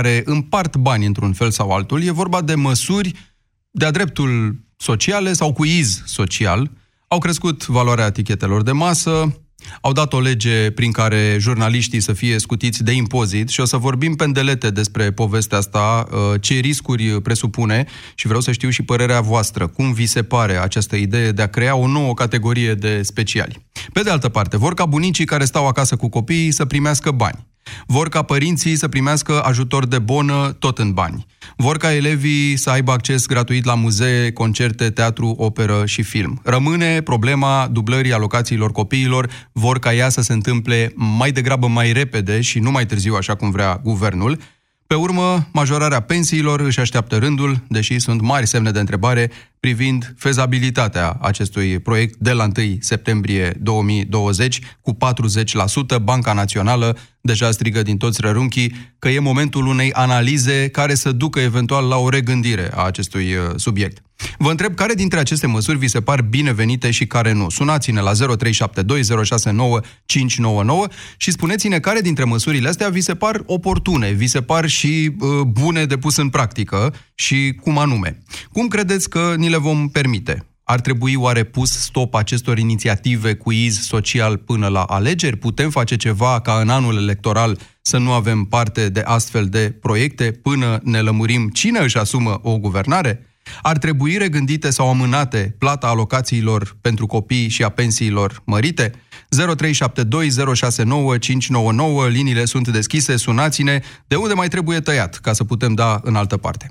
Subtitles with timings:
[0.00, 3.12] care împart bani într-un fel sau altul, e vorba de măsuri
[3.70, 6.70] de-a dreptul sociale sau cu iz social.
[7.08, 9.40] Au crescut valoarea etichetelor de masă,
[9.80, 13.76] au dat o lege prin care jurnaliștii să fie scutiți de impozit și o să
[13.76, 19.20] vorbim pendelete despre povestea asta, uh, ce riscuri presupune și vreau să știu și părerea
[19.20, 19.66] voastră.
[19.66, 23.66] Cum vi se pare această idee de a crea o nouă categorie de speciali?
[23.92, 27.46] Pe de altă parte, vor ca bunicii care stau acasă cu copiii să primească bani.
[27.86, 31.26] Vor ca părinții să primească ajutor de bonă tot în bani.
[31.56, 36.40] Vor ca elevii să aibă acces gratuit la muzee, concerte, teatru, operă și film.
[36.44, 39.30] Rămâne problema dublării alocațiilor copiilor.
[39.52, 43.34] Vor ca ea să se întâmple mai degrabă mai repede și nu mai târziu, așa
[43.34, 44.38] cum vrea guvernul.
[44.86, 51.18] Pe urmă, majorarea pensiilor își așteaptă rândul, deși sunt mari semne de întrebare privind fezabilitatea
[51.20, 54.96] acestui proiect de la 1 septembrie 2020 cu
[55.96, 56.02] 40%.
[56.02, 61.40] Banca Națională deja strigă din toți rărunchii că e momentul unei analize care să ducă
[61.40, 64.05] eventual la o regândire a acestui uh, subiect.
[64.38, 67.50] Vă întreb care dintre aceste măsuri vi se par binevenite și care nu.
[67.50, 68.18] Sunați-ne la 0372069599
[71.16, 75.40] și spuneți-ne care dintre măsurile astea vi se par oportune, vi se par și uh,
[75.40, 78.22] bune de pus în practică și cum anume.
[78.52, 80.46] Cum credeți că ni le vom permite?
[80.68, 85.36] Ar trebui oare pus stop acestor inițiative cu iz social până la alegeri?
[85.36, 90.30] Putem face ceva ca în anul electoral să nu avem parte de astfel de proiecte
[90.42, 93.26] până ne lămurim cine își asumă o guvernare?
[93.62, 98.92] Ar trebui regândite sau amânate plata alocațiilor pentru copii și a pensiilor mărite?
[98.92, 98.98] 0372069599,
[102.08, 106.36] liniile sunt deschise, sunați-ne de unde mai trebuie tăiat ca să putem da în altă
[106.36, 106.70] parte.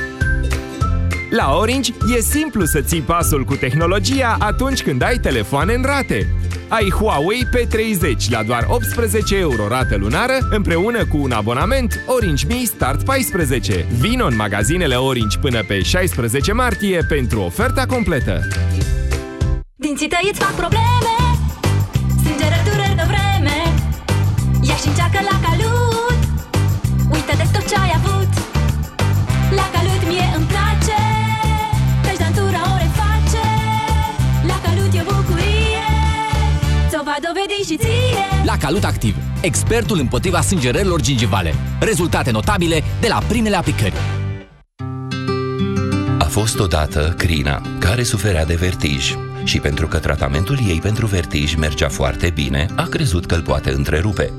[1.31, 6.27] La Orange e simplu să ții pasul cu tehnologia atunci când ai telefoane în rate.
[6.67, 12.63] Ai Huawei P30 la doar 18 euro rată lunară împreună cu un abonament Orange Me
[12.63, 13.85] Start 14.
[13.99, 18.47] Vino în magazinele Orange până pe 16 martie pentru oferta completă.
[19.75, 21.15] Dinții tăi îți fac probleme
[22.19, 23.57] Strângere, dureri de vreme
[24.61, 26.19] Ia și încearcă la calut
[27.11, 28.29] Uită de tot ce ai avut
[29.55, 29.80] La calut
[37.21, 41.55] Ți-o va dovedi și ție La Calut Activ, expertul împotriva sângerărilor gingivale.
[41.79, 43.93] Rezultate notabile de la primele aplicări.
[46.17, 51.55] A fost odată Crina, care suferea de vertij și pentru că tratamentul ei pentru vertij
[51.55, 54.33] mergea foarte bine, a crezut că îl poate întrerupe.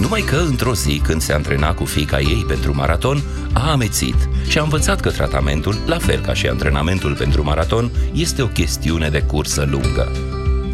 [0.00, 3.22] Numai că, într-o zi, când se antrena cu fica ei pentru maraton,
[3.52, 8.42] a amețit și a învățat că tratamentul, la fel ca și antrenamentul pentru maraton, este
[8.42, 10.12] o chestiune de cursă lungă.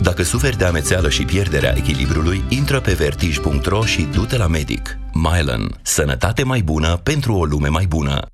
[0.03, 4.99] Dacă suferi de amețeală și pierderea echilibrului, intră pe vertij.ro și du-te la medic.
[5.13, 5.79] Mylan.
[5.83, 8.27] Sănătate mai bună pentru o lume mai bună.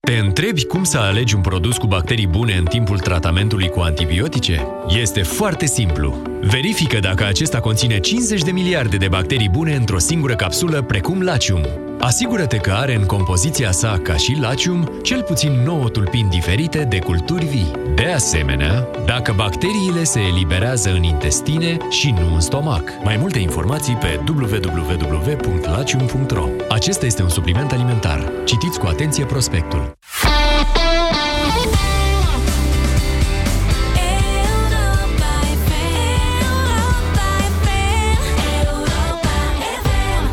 [0.00, 4.66] Te întrebi cum să alegi un produs cu bacterii bune în timpul tratamentului cu antibiotice?
[4.88, 6.22] Este foarte simplu.
[6.40, 11.66] Verifică dacă acesta conține 50 de miliarde de bacterii bune într-o singură capsulă, precum Lacium.
[11.98, 16.98] Asigură-te că are în compoziția sa, ca și Lacium, cel puțin 9 tulpini diferite de
[16.98, 17.70] culturi vii.
[17.94, 22.82] De asemenea, dacă bacteriile se eliberează în intestine și nu în stomac.
[23.02, 28.32] Mai multe informații pe www.lacium.ro Acesta este un supliment alimentar.
[28.44, 29.92] Citiți cu atenție prospectul.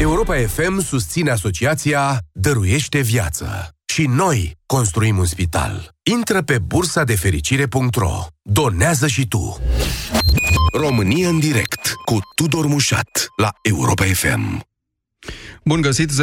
[0.01, 3.69] Europa FM susține asociația Dăruiește Viață.
[3.85, 5.95] Și noi construim un spital.
[6.03, 8.25] Intră pe bursa de fericire.ro.
[8.41, 9.59] Donează și tu.
[10.74, 14.68] România în direct cu Tudor Mușat la Europa FM.
[15.63, 16.15] Bun găsit, 0372069599,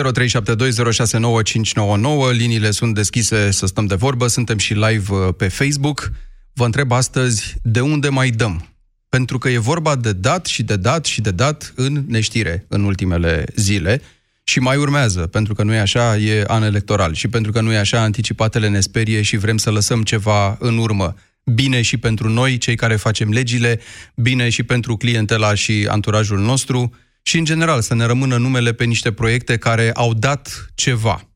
[2.30, 6.10] liniile sunt deschise să stăm de vorbă, suntem și live uh, pe Facebook.
[6.52, 8.77] Vă întreb astăzi, de unde mai dăm?
[9.08, 12.84] Pentru că e vorba de dat și de dat și de dat în neștire în
[12.84, 14.02] ultimele zile
[14.42, 17.72] și mai urmează, pentru că nu e așa, e an electoral și pentru că nu
[17.72, 21.14] e așa, anticipatele ne sperie și vrem să lăsăm ceva în urmă.
[21.44, 23.80] Bine și pentru noi, cei care facem legile,
[24.14, 28.84] bine și pentru clientela și anturajul nostru și, în general, să ne rămână numele pe
[28.84, 31.28] niște proiecte care au dat ceva.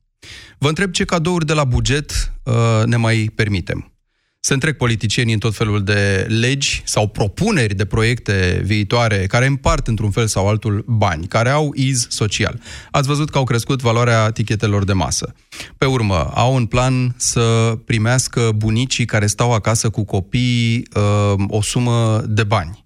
[0.58, 2.54] Vă întreb ce cadouri de la buget uh,
[2.84, 3.91] ne mai permitem.
[4.44, 9.86] Se întrec politicienii în tot felul de legi sau propuneri de proiecte viitoare care împart
[9.86, 12.60] într-un fel sau altul bani, care au iz social.
[12.90, 15.34] Ați văzut că au crescut valoarea tichetelor de masă.
[15.78, 21.62] Pe urmă, au în plan să primească bunicii care stau acasă cu copii uh, o
[21.62, 22.84] sumă de bani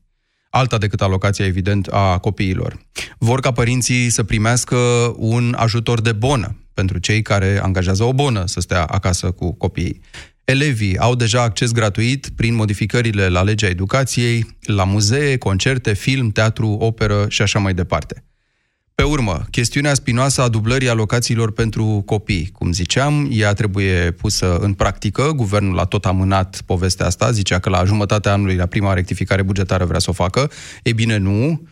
[0.50, 2.78] alta decât alocația, evident, a copiilor.
[3.18, 4.76] Vor ca părinții să primească
[5.16, 10.00] un ajutor de bonă pentru cei care angajează o bonă să stea acasă cu copiii.
[10.46, 16.68] Elevii au deja acces gratuit prin modificările la legea educației, la muzee, concerte, film, teatru,
[16.68, 18.24] operă și așa mai departe.
[18.94, 22.50] Pe urmă, chestiunea spinoasă a dublării alocațiilor pentru copii.
[22.52, 25.32] Cum ziceam, ea trebuie pusă în practică.
[25.32, 29.84] Guvernul a tot amânat povestea asta, zicea că la jumătatea anului, la prima rectificare bugetară,
[29.84, 30.50] vrea să o facă.
[30.82, 31.68] E bine, nu.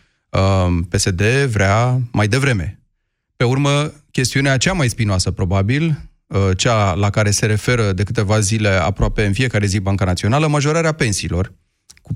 [0.88, 2.81] PSD vrea mai devreme.
[3.37, 6.11] Pe urmă, chestiunea cea mai spinoasă, probabil, Uh,
[6.56, 10.93] cea la care se referă de câteva zile aproape în fiecare zi Banca Națională, majorarea
[10.93, 11.53] pensiilor
[12.05, 12.12] cu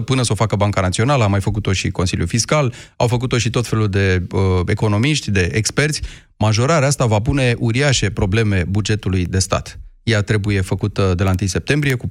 [0.00, 3.38] 40%, până să o facă Banca Națională, a mai făcut-o și Consiliul Fiscal, au făcut-o
[3.38, 6.00] și tot felul de uh, economiști, de experți.
[6.36, 9.78] Majorarea asta va pune uriașe probleme bugetului de stat.
[10.02, 12.10] Ea trebuie făcută de la 1 septembrie cu 40%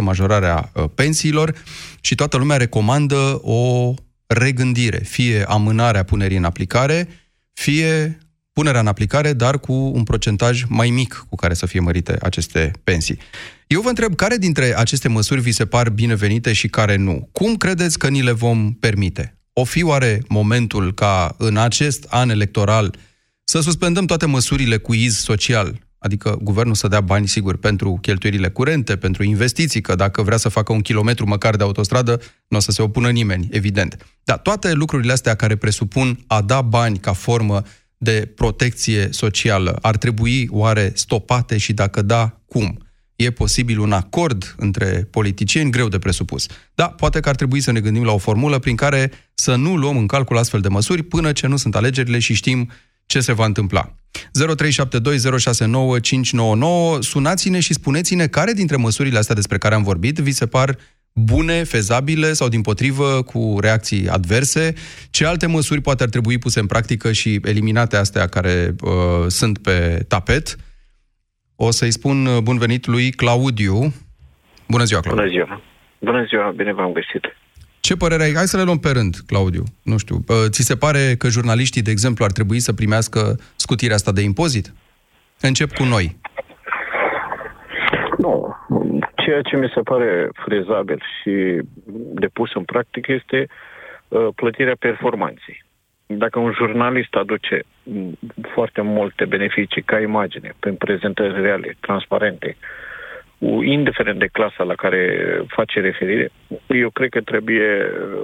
[0.00, 1.54] majorarea uh, pensiilor
[2.00, 3.94] și toată lumea recomandă o
[4.26, 7.08] regândire, fie amânarea punerii în aplicare,
[7.52, 8.18] fie
[8.58, 12.70] punerea în aplicare, dar cu un procentaj mai mic cu care să fie mărite aceste
[12.84, 13.18] pensii.
[13.66, 17.28] Eu vă întreb, care dintre aceste măsuri vi se par binevenite și care nu?
[17.32, 19.38] Cum credeți că ni le vom permite?
[19.52, 22.94] O fi oare momentul ca în acest an electoral
[23.44, 28.48] să suspendăm toate măsurile cu iz social, adică guvernul să dea bani, sigur, pentru cheltuielile
[28.48, 32.60] curente, pentru investiții, că dacă vrea să facă un kilometru măcar de autostradă, nu o
[32.60, 33.96] să se opună nimeni, evident.
[34.24, 37.62] Dar toate lucrurile astea care presupun a da bani ca formă
[37.98, 42.82] de protecție socială ar trebui oare stopate și dacă da, cum?
[43.16, 46.46] E posibil un acord între politicieni greu de presupus.
[46.74, 49.76] Da, poate că ar trebui să ne gândim la o formulă prin care să nu
[49.76, 52.70] luăm în calcul astfel de măsuri până ce nu sunt alegerile și știm
[53.06, 53.94] ce se va întâmpla.
[54.18, 54.20] 0372069599
[57.00, 60.78] Sunați-ne și spuneți-ne care dintre măsurile astea despre care am vorbit vi se par
[61.18, 64.74] bune, fezabile sau, din potrivă, cu reacții adverse?
[65.10, 68.90] Ce alte măsuri poate ar trebui puse în practică și eliminate astea care uh,
[69.26, 70.56] sunt pe tapet?
[71.56, 73.94] O să-i spun uh, bun venit lui Claudiu.
[74.68, 75.22] Bună ziua, Claudiu.
[75.22, 75.60] Bună ziua.
[75.98, 77.36] Bună ziua, bine v-am găsit.
[77.80, 78.34] Ce părere ai?
[78.34, 79.62] Hai să le luăm pe rând, Claudiu.
[79.82, 80.24] Nu știu.
[80.28, 84.20] Uh, ți se pare că jurnaliștii, de exemplu, ar trebui să primească scutirea asta de
[84.20, 84.72] impozit?
[85.40, 86.16] Încep cu noi.
[88.18, 88.56] Nu.
[89.28, 91.32] Ceea ce mi se pare frezabil și
[92.22, 93.46] de pus în practică este
[94.08, 95.64] uh, plătirea performanței.
[96.06, 97.62] Dacă un jurnalist aduce
[98.54, 102.56] foarte multe beneficii ca imagine, prin prezentări reale, transparente,
[103.64, 105.02] indiferent de clasa la care
[105.48, 106.30] face referire,
[106.66, 107.66] eu cred că trebuie...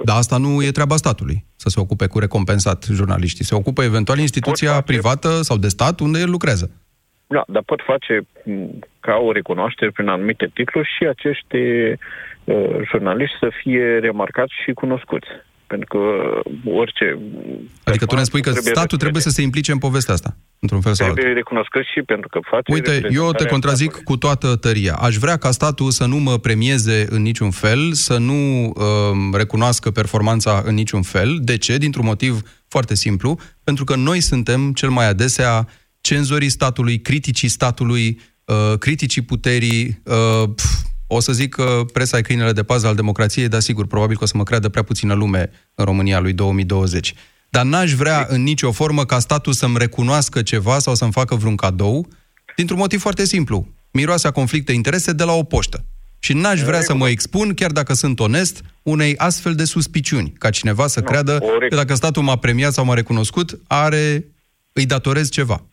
[0.03, 3.45] Dar asta nu e treaba statului, să se ocupe cu recompensat jurnaliștii.
[3.45, 4.83] Se ocupă eventual instituția face...
[4.83, 6.71] privată sau de stat unde el lucrează.
[7.27, 8.21] Da, dar pot face
[8.99, 15.27] ca o recunoaștere prin anumite titluri și acești uh, jurnaliști să fie remarcați și cunoscuți.
[15.67, 15.99] Pentru că
[16.69, 17.17] orice...
[17.83, 20.93] Adică tu ne spui că statul trebuie să se implice în povestea asta, într-un fel
[20.93, 22.71] sau Trebuie recunoscut și pentru că face...
[22.71, 24.93] Uite, eu te contrazic cu toată tăria.
[24.93, 28.73] Aș vrea ca statul să nu mă premieze în niciun fel, să nu uh,
[29.33, 31.37] recunoască performanța în niciun fel.
[31.41, 31.77] De ce?
[31.77, 33.39] Dintr-un motiv foarte simplu.
[33.63, 35.67] Pentru că noi suntem cel mai adesea
[36.05, 40.65] cenzorii statului, criticii statului, uh, criticii puterii, uh, pf,
[41.07, 44.23] o să zic că presa e câinele de pază al democrației, dar sigur, probabil că
[44.23, 47.13] o să mă creadă prea puțină lume în România lui 2020.
[47.49, 51.55] Dar n-aș vrea în nicio formă ca statul să-mi recunoască ceva sau să-mi facă vreun
[51.55, 52.07] cadou,
[52.55, 53.67] dintr-un motiv foarte simplu.
[53.91, 55.85] Miroase a conflicte interese de la o poștă.
[56.19, 60.49] Și n-aș vrea să mă expun, chiar dacă sunt onest, unei astfel de suspiciuni, ca
[60.49, 64.25] cineva să creadă că dacă statul m-a premiat sau m-a recunoscut, are,
[64.73, 65.65] îi datorez ceva.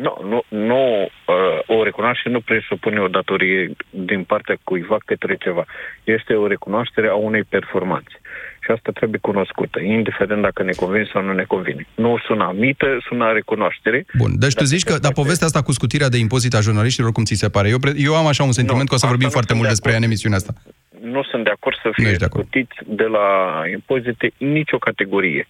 [0.00, 5.64] Nu, nu, nu uh, o recunoaștere nu presupune o datorie din partea cuiva către ceva.
[6.04, 8.20] Este o recunoaștere a unei performanțe.
[8.64, 11.86] Și asta trebuie cunoscută, indiferent dacă ne convine sau nu ne convine.
[11.94, 14.06] Nu sună mită, sună recunoaștere.
[14.18, 17.24] Bun, deci tu zici că, dar povestea asta cu scutirea de impozit a jurnaliștilor, cum
[17.24, 17.68] ți se pare?
[17.68, 19.90] Eu, eu am așa un sentiment nu, că o să vorbim foarte mult de despre
[19.90, 20.52] ea în emisiunea asta.
[21.00, 23.28] Nu sunt de acord să fie de scutiți de la
[23.72, 25.46] impozite nicio categorie.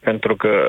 [0.00, 0.68] Pentru că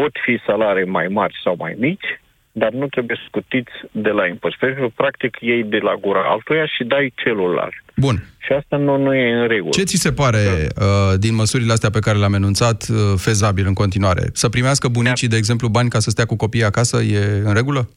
[0.00, 2.08] pot fi salarii mai mari sau mai mici,
[2.52, 4.58] dar nu trebuie scutiți de la impozit.
[4.58, 7.74] Pentru că, practic, iei de la gura altuia și dai celuilalt.
[7.96, 8.16] Bun.
[8.38, 9.70] Și asta nu, nu e în regulă.
[9.70, 10.42] Ce ți se pare
[10.76, 14.24] uh, din măsurile astea pe care le-am enunțat uh, fezabil în continuare?
[14.32, 17.88] Să primească bunicii, de exemplu, bani ca să stea cu copiii acasă e în regulă?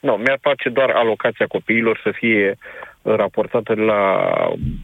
[0.00, 2.58] Nu, mi-ar place doar alocația copiilor să fie
[3.02, 4.02] raportată la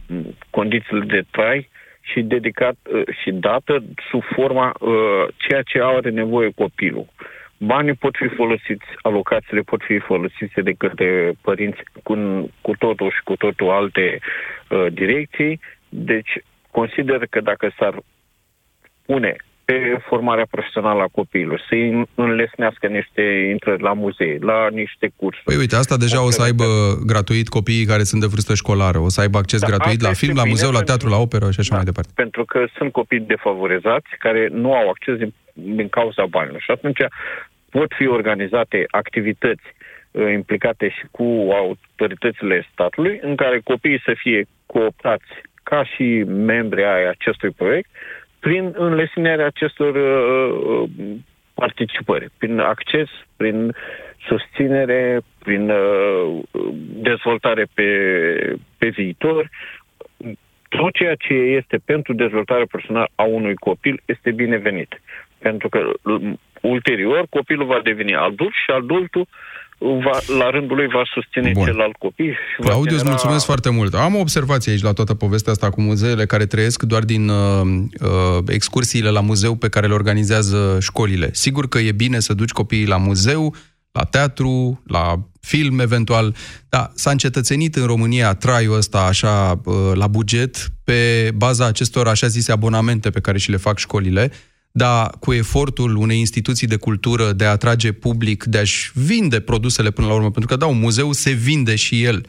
[0.07, 1.69] mm, condițiile de trai
[2.01, 7.05] și dedicat uh, și dată sub forma uh, ceea ce are nevoie copilul.
[7.57, 12.15] Banii pot fi folosiți, alocațiile pot fi folosite de către părinți cu,
[12.61, 14.19] cu totul și cu totul alte
[14.69, 15.59] uh, direcții.
[15.89, 16.31] Deci,
[16.71, 17.99] consider că dacă s-ar
[19.05, 19.35] pune
[19.69, 23.21] pe formarea profesională a copiilor, să-i înlesnească niște
[23.53, 25.45] intrări la muzee, la niște cursuri.
[25.45, 26.65] Păi uite, asta deja o să aibă
[27.05, 30.35] gratuit copiii care sunt de vârstă școlară, o să aibă acces da, gratuit la film,
[30.35, 32.11] la muzeu, la teatru, la operă și așa da, mai departe.
[32.15, 37.01] Pentru că sunt copii defavorizați care nu au acces din, din cauza banilor și atunci
[37.69, 39.67] pot fi organizate activități
[40.11, 41.27] uh, implicate și cu
[41.61, 45.31] autoritățile statului, în care copiii să fie cooptați
[45.63, 47.89] ca și membri ai acestui proiect,
[48.39, 50.89] prin înlesnirea acestor uh, uh,
[51.53, 53.75] participări, prin acces, prin
[54.27, 56.39] susținere, prin uh,
[56.93, 57.89] dezvoltare pe,
[58.77, 59.49] pe viitor.
[60.69, 65.01] Tot ceea ce este pentru dezvoltarea personală a unui copil este binevenit.
[65.37, 65.91] Pentru că
[66.61, 69.27] ulterior copilul va deveni adult și adultul
[69.79, 71.65] va, la rândul lui va susține Bun.
[71.65, 72.31] celălalt copii.
[72.31, 72.95] Și Claudiu, genera...
[72.95, 73.93] îți mulțumesc foarte mult.
[73.93, 77.61] Am o observație aici la toată povestea asta cu muzeele care trăiesc doar din uh,
[78.01, 78.07] uh,
[78.47, 81.29] excursiile la muzeu pe care le organizează școlile.
[81.31, 83.55] Sigur că e bine să duci copiii la muzeu,
[83.91, 86.35] la teatru, la film eventual,
[86.69, 92.27] dar s-a încetățenit în România traiul ăsta așa uh, la buget pe baza acestor așa
[92.27, 94.31] zise abonamente pe care și le fac școlile
[94.79, 99.91] dar cu efortul unei instituții de cultură de a atrage public, de a-și vinde produsele
[99.91, 102.25] până la urmă, pentru că, da, un muzeu se vinde și el.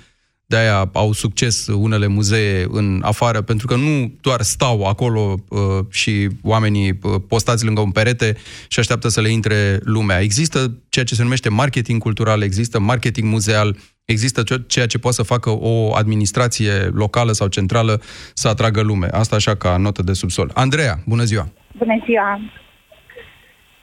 [0.46, 6.28] De-aia au succes unele muzee în afară, pentru că nu doar stau acolo uh, și
[6.42, 8.36] oamenii uh, postați lângă un perete
[8.68, 10.20] și așteaptă să le intre lumea.
[10.20, 15.22] Există ceea ce se numește marketing cultural, există marketing muzeal, există ceea ce poate să
[15.22, 18.02] facă o administrație locală sau centrală
[18.34, 19.08] să atragă lume.
[19.12, 20.50] Asta așa ca notă de subsol.
[20.54, 21.48] Andreea, bună ziua!
[21.78, 22.40] Bună ziua!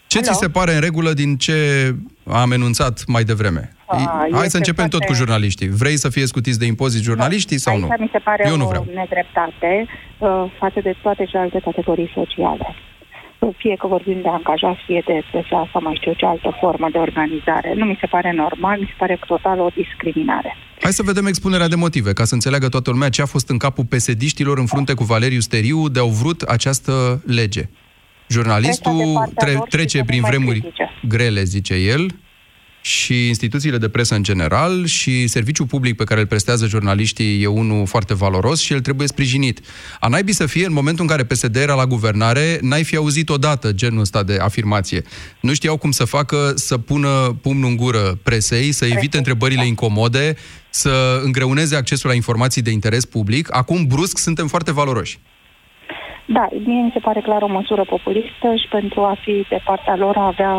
[0.07, 0.31] Ce Hello?
[0.33, 1.55] ți se pare în regulă din ce
[2.31, 3.71] am enunțat mai devreme?
[3.85, 3.95] A,
[4.31, 4.97] Hai să începem foarte...
[4.97, 5.67] tot cu jurnaliștii.
[5.69, 7.95] Vrei să fie scutiți de impozit jurnaliștii sau Aici nu?
[7.99, 8.87] mi se pare Eu o nu vreau.
[8.93, 9.85] nedreptate
[10.17, 12.75] uh, față de toate celelalte categorii sociale.
[13.39, 16.87] Uh, fie că vorbim de angajați, fie de PSA sau mai știu ce altă formă
[16.91, 17.73] de organizare.
[17.75, 20.55] Nu mi se pare normal, mi se pare total o discriminare.
[20.81, 23.57] Hai să vedem expunerea de motive, ca să înțeleagă toată lumea ce a fost în
[23.57, 27.69] capul pesediștilor în frunte cu Valeriu Steriu de au vrut această lege.
[28.29, 30.89] Jurnalistul tre- trece prin vremuri critice.
[31.07, 32.07] grele, zice el,
[32.81, 37.47] și instituțiile de presă în general și serviciul public pe care îl prestează jurnaliștii e
[37.47, 39.59] unul foarte valoros și el trebuie sprijinit.
[39.99, 43.29] A naibii să fie, în momentul în care PSD era la guvernare, n-ai fi auzit
[43.29, 45.03] odată genul ăsta de afirmație.
[45.41, 50.35] Nu știau cum să facă să pună pumnul în gură presei, să evite întrebările incomode,
[50.69, 53.47] să îngreuneze accesul la informații de interes public.
[53.55, 55.19] Acum, brusc, suntem foarte valoroși.
[56.29, 59.95] Da, mie mi se pare clar o măsură populistă și pentru a fi de partea
[59.95, 60.53] lor a avea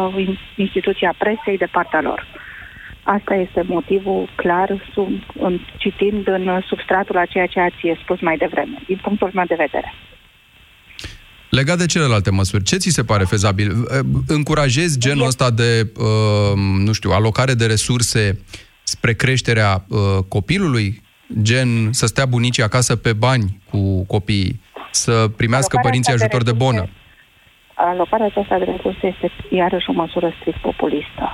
[0.57, 2.27] instituția presei de partea lor.
[3.03, 5.09] Asta este motivul clar, sub,
[5.41, 9.55] în, citind în substratul a ceea ce ați spus mai devreme, din punctul meu de
[9.59, 9.95] vedere.
[11.51, 13.73] Legat de celelalte măsuri, ce ți se pare fezabil?
[14.27, 18.41] Încurajezi genul ăsta de, uh, nu știu, alocare de resurse
[18.83, 19.99] spre creșterea uh,
[20.29, 21.03] copilului?
[21.43, 24.61] Gen să stea bunicii acasă pe bani cu copiii?
[24.91, 26.87] Să primească alocarea părinții ajutor de, de bonă.
[27.75, 31.33] Alocarea aceasta de resurse este iarăși o măsură strict populistă.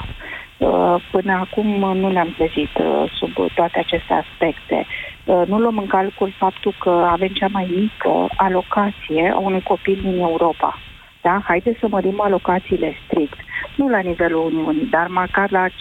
[0.58, 4.86] Uh, până acum nu le-am trezit uh, sub toate aceste aspecte.
[5.24, 9.98] Uh, nu luăm în calcul faptul că avem cea mai mică alocație a unui copil
[10.02, 10.78] din Europa.
[11.22, 11.42] Da?
[11.44, 13.38] Haideți să mărim alocațiile strict,
[13.76, 15.72] nu la nivelul Uniunii, dar măcar la 50-70%.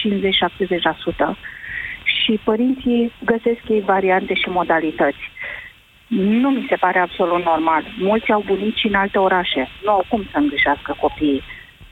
[2.04, 5.32] Și părinții găsesc ei variante și modalități
[6.20, 7.84] nu mi se pare absolut normal.
[8.00, 9.70] Mulți au bunici în alte orașe.
[9.84, 11.44] Nu au cum să îngrijească copiii.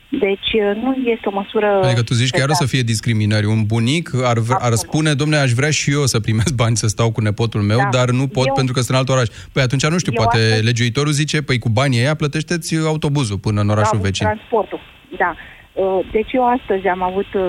[0.10, 1.80] Deci uh, nu este o măsură...
[1.84, 3.46] Adică tu zici chiar o să fie discriminări.
[3.46, 7.12] Un bunic ar, ar spune, domne, aș vrea și eu să primesc bani să stau
[7.12, 7.90] cu nepotul meu, da.
[7.92, 8.54] dar nu pot eu...
[8.54, 9.28] pentru că sunt în alt oraș.
[9.54, 10.63] Păi atunci nu știu, eu poate astăzi...
[10.63, 14.25] legiuitorul zice, păi cu banii ăia plătește-ți autobuzul până în orașul da, vecin.
[14.25, 14.80] transportul,
[15.18, 15.36] da.
[15.74, 17.44] Uh, deci eu astăzi am avut uh,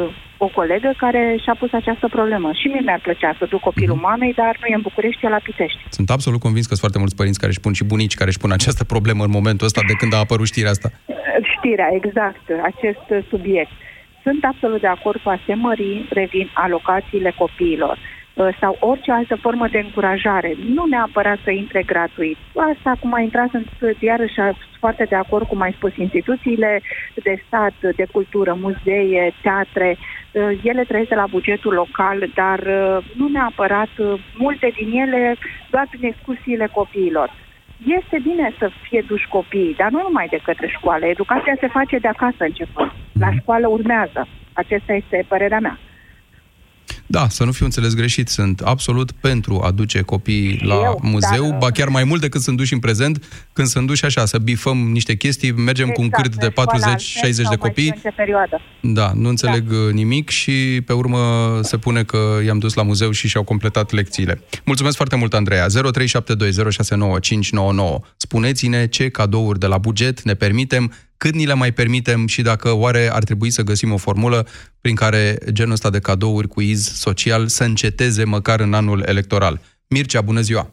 [0.47, 2.49] o colegă care și-a pus această problemă.
[2.61, 4.09] Și mie mi-ar plăcea să duc copilul mm-hmm.
[4.11, 5.81] mamei, dar nu e în București, e la Pitești.
[5.99, 8.43] Sunt absolut convins că sunt foarte mulți părinți care își pun și bunici care își
[8.43, 10.89] pun această problemă în momentul ăsta de când a apărut știrea asta.
[11.55, 13.75] Știrea, exact, acest subiect.
[14.23, 17.99] Sunt absolut de acord cu asemării, revin, alocațiile copiilor.
[18.35, 22.37] Uh, sau orice altă formă de încurajare, nu neapărat să intre gratuit.
[22.55, 23.67] Asta, cum a intrat, sunt
[23.99, 24.35] iarăși
[24.79, 26.83] foarte de acord cu mai spus, instituțiile
[27.15, 33.29] de stat, de cultură, muzee, teatre, uh, ele trăiesc la bugetul local, dar uh, nu
[33.29, 33.91] neapărat
[34.37, 35.37] multe din ele
[35.71, 37.31] doar prin excursiile copiilor.
[37.87, 41.07] Este bine să fie duși copiii, dar nu numai de către școală.
[41.07, 42.91] Educația se face de acasă începând.
[43.21, 43.39] La Mhm.
[43.41, 44.29] școală urmează.
[44.53, 45.79] Acesta este părerea mea.
[47.07, 51.49] Da, să nu fiu înțeles greșit, sunt absolut pentru a duce copiii la eu, muzeu,
[51.49, 54.39] dar- ba chiar mai mult decât sunt duși în prezent, când sunt duși așa, să
[54.39, 57.57] bifăm niște chestii, mergem cu un Exact, cârt de în școala 40-60 de sau mai
[57.57, 58.61] copii, știu în ce perioadă.
[58.81, 59.91] Da, nu înțeleg da.
[59.93, 64.43] nimic și pe urmă se pune că i-am dus la muzeu și și-au completat lecțiile.
[64.65, 65.67] Mulțumesc foarte mult, Andreea.
[65.67, 65.71] 0372069599.
[68.17, 72.69] Spuneți-ne ce cadouri de la buget ne permitem, cât ni le mai permitem și dacă
[72.85, 74.39] oare ar trebui să găsim o formulă
[74.83, 79.55] prin care genul ăsta de cadouri cu iz social să înceteze măcar în anul electoral.
[79.95, 80.65] Mircea, bună ziua!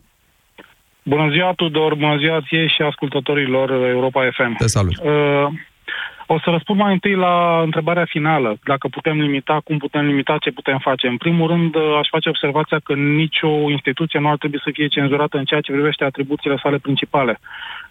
[1.04, 4.56] Bună ziua, Tudor, bună ziua ție și ascultătorilor Europa FM.
[4.58, 4.98] Te salut!
[4.98, 5.48] Uh,
[6.34, 8.58] o să răspund mai întâi la întrebarea finală.
[8.64, 11.08] Dacă putem limita, cum putem limita, ce putem face.
[11.08, 14.88] În primul rând, uh, aș face observația că nicio instituție nu ar trebui să fie
[14.88, 17.40] cenzurată în ceea ce privește atribuțiile sale principale.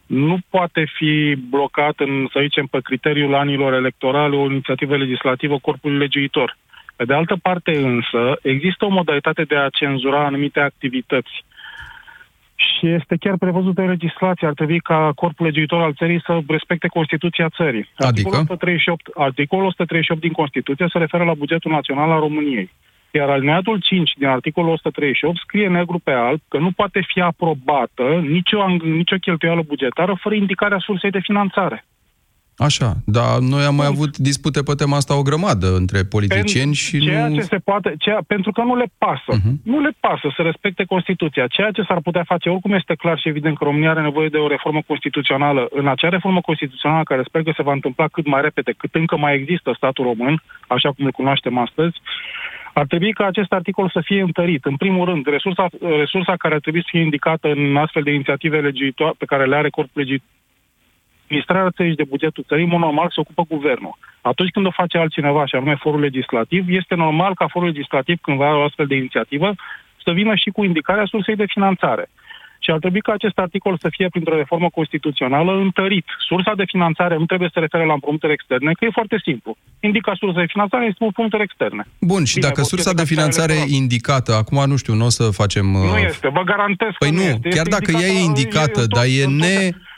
[0.09, 5.99] Nu poate fi blocat, în, să zicem, pe criteriul anilor electorale o inițiativă legislativă corpului
[5.99, 6.57] legiuitor.
[6.97, 11.45] Pe de altă parte însă, există o modalitate de a cenzura anumite activități
[12.55, 14.47] și este chiar prevăzută în legislație.
[14.47, 17.88] Ar trebui ca corpul legiuitor al țării să respecte Constituția țării.
[17.97, 18.07] Adică?
[18.07, 22.71] Articolul 138, articolul 138 din Constituție se referă la bugetul național al României.
[23.11, 28.03] Iar alineatul 5 din articolul 138 scrie negru pe alb că nu poate fi aprobată
[28.29, 31.85] nicio, nicio cheltuială bugetară fără indicarea sursei de finanțare.
[32.59, 36.99] Așa, dar noi am mai avut dispute pe tema asta o grămadă între politicieni și
[37.00, 37.35] ceea nu...
[37.35, 39.33] ce se poate, ceea, pentru că nu le pasă.
[39.33, 39.38] Mhm.
[39.38, 39.62] Uh-huh.
[39.62, 41.47] Nu le pasă să respecte Constituția.
[41.47, 44.37] Ceea ce s-ar putea face, oricum este clar și evident că România are nevoie de
[44.37, 45.69] o reformă constituțională.
[45.71, 49.17] În acea reformă constituțională, care sper că se va întâmpla cât mai repede, cât încă
[49.17, 51.97] mai există statul român, așa cum îl cunoaștem astăzi,
[52.79, 54.65] ar trebui ca acest articol să fie întărit.
[54.65, 58.61] În primul rând, resursa, resursa care ar trebui să fie indicată în astfel de inițiative
[58.61, 60.37] legiuitoare pe care le are corpul legiuitor
[61.29, 63.95] administrarea țării și de bugetul țării, în mod normal, se ocupă guvernul.
[64.21, 68.37] Atunci când o face altcineva, și anume forul legislativ, este normal ca forul legislativ, când
[68.37, 69.55] va o astfel de inițiativă,
[70.05, 72.09] să vină și cu indicarea sursei de finanțare.
[72.68, 76.07] Și ar trebui ca acest articol să fie, printr-o reformă constituțională, întărit.
[76.28, 79.57] Sursa de finanțare nu trebuie să se refere la împrumuturi externe, că e foarte simplu.
[79.81, 81.83] Indica sursa de finanțare este împrumuturi externe.
[82.00, 84.94] Bun, și Bine, dacă vor sursa fi de de finanțare capital indicată, acum nu știu,
[84.94, 85.66] nu o să facem...
[85.66, 87.48] Nu uh, este, vă garantez Păi că nu, este.
[87.48, 89.57] chiar Este dacă ea e indicată- indicată, în dar e, în ne,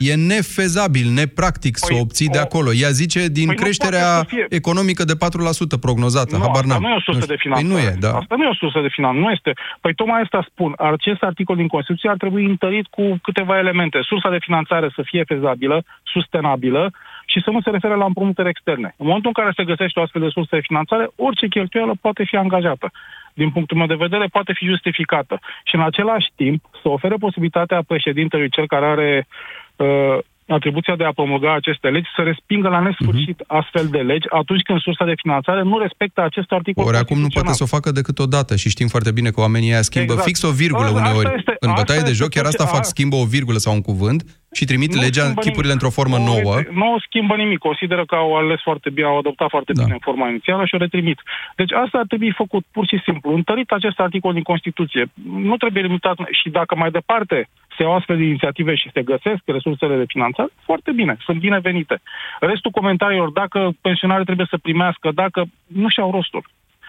[0.09, 2.69] e nefezabil, nepractic să Păi, o obții de o- acolo.
[2.83, 4.45] Ea zice din Păi nu creșterea poate să fie.
[4.61, 6.33] economică de 4% prognozată.
[6.35, 6.81] Nu, Habar asta n-am.
[6.81, 7.33] nu e o sursă știu.
[7.35, 7.67] de finanțare.
[7.73, 8.11] Păi nu e, da.
[8.21, 9.51] Asta nu e o sursă de finanțare, nu este.
[9.83, 10.71] Păi tocmai asta spun.
[10.95, 13.99] Acest articol din Constituție ar trebui întărit cu câteva elemente.
[14.01, 16.91] Sursa de finanțare să fie fezabilă, sustenabilă
[17.25, 18.95] și să nu se refere la împrumuturi externe.
[18.97, 22.23] În momentul în care se găsește o astfel de sursă de finanțare, orice cheltuială poate
[22.23, 22.91] fi angajată.
[23.33, 25.39] Din punctul meu de vedere, poate fi justificată.
[25.63, 29.27] Și în același timp să ofere posibilitatea președintelui, cel care are
[29.75, 30.17] uh,
[30.57, 33.43] atribuția de a promulga aceste legi, să respingă la nesfârșit Mhm.
[33.45, 33.57] uh-huh.
[33.59, 37.27] astfel de legi atunci când sursa de finanțare nu respectă acest articol Ori acum nu
[37.27, 37.53] poate constituțional.
[37.59, 40.27] să o facă decât o dată și știm foarte bine că oamenii aia schimbă Exact.
[40.29, 41.33] fix o virgulă Asta uneori.
[41.37, 43.25] este- în asta bătaie de este joc chiar tot asta ce- fac, a- schimbă o
[43.25, 44.19] virgulă sau un cuvânt
[44.53, 45.83] și trimit Nu legea, schimbă chipurile nimic.
[45.83, 46.57] într-o formă Nu, nouă.
[46.59, 47.57] este- Nu schimbă nimic.
[47.57, 49.81] Consideră că au ales foarte bine, au adoptat foarte Da.
[49.81, 51.19] bine în forma inițială și o retrimit.
[51.55, 53.33] Deci asta ar trebui făcut pur și simplu.
[53.33, 55.03] Întărit acest articol din Constituție.
[55.49, 56.15] Nu trebuie limitat.
[56.31, 60.49] Și dacă mai departe se iau astfel de inițiative și se găsesc resursele de finanțare,
[60.63, 62.01] foarte bine, sunt binevenite.
[62.39, 66.43] Restul comentariilor, dacă pensionarii trebuie să primească, dacă nu și-au rostul.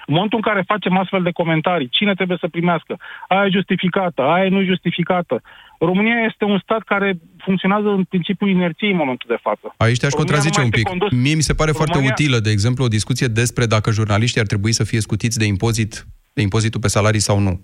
[0.07, 2.97] În momentul în care facem astfel de comentarii, cine trebuie să primească?
[3.29, 5.43] Aia e justificată, aia nu e justificată.
[5.79, 9.75] România este un stat care funcționează în principiul inerției în momentul de față.
[9.77, 10.99] Aici te-aș România contrazice nu un mai este pic.
[11.09, 14.41] condus- Mie mi se pare foarte România- utilă, de exemplu, o discuție despre dacă jurnaliștii
[14.41, 17.61] ar trebui să fie scutiți de impozit, de impozitul pe salarii sau nu.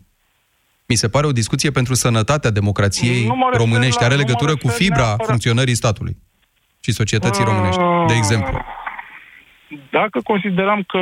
[0.86, 4.00] Mi se pare o discuție pentru sănătatea democrației Nu mă refer românești.
[4.00, 6.16] la- Are nu mă legătură cu refer fibra neapărat- funcționării statului
[6.80, 8.60] și societății românești, de exemplu.
[9.90, 10.98] Dacă considerăm că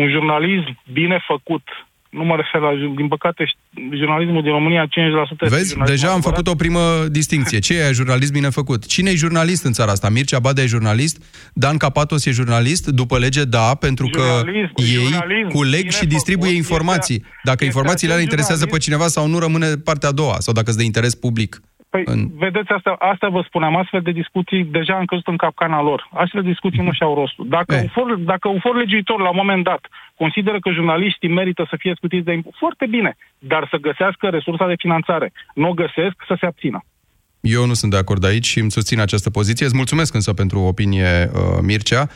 [0.00, 1.62] un jurnalism bine făcut,
[2.10, 3.44] nu mă refer la, din păcate,
[3.94, 4.88] jurnalismul din România, 5%
[5.32, 6.22] este Vezi, jurnalism deja am adevărat.
[6.22, 7.58] făcut o primă distinție.
[7.58, 8.86] Ce e jurnalist bine făcut?
[8.86, 10.08] Cine e jurnalist în țara asta?
[10.08, 11.22] Mircea Badea e jurnalist?
[11.54, 12.86] Dan Capatos e jurnalist?
[12.88, 17.14] După lege, da, pentru că Jurnalism- ei jurnalism culeg bine și distribuie făcut informații.
[17.14, 20.12] este- Dacă este informațiile alea acel interesează pe jurnalism- cineva sau nu, rămâne partea a
[20.12, 21.60] doua, sau dacă sunt de interes public.
[21.90, 25.82] Păi, În- vedeți, asta, asta vă spuneam, astfel de discuții deja am căzut în capcana
[25.82, 26.08] lor.
[26.12, 27.48] Astfel de discuții nu și-au rostul.
[27.48, 27.80] Dacă, Eh.
[27.82, 31.76] un for, dacă un for legiuitor, la un moment dat, consideră că jurnaliștii merită să
[31.78, 35.32] fie scutiți de impu- foarte bine, dar să găsească resursa de finanțare.
[35.54, 36.84] Nu o găsesc, să se abțină.
[37.40, 39.66] Eu nu sunt de acord aici și îmi susțin această poziție.
[39.66, 42.06] Îți mulțumesc însă pentru opinie, uh, Mircea.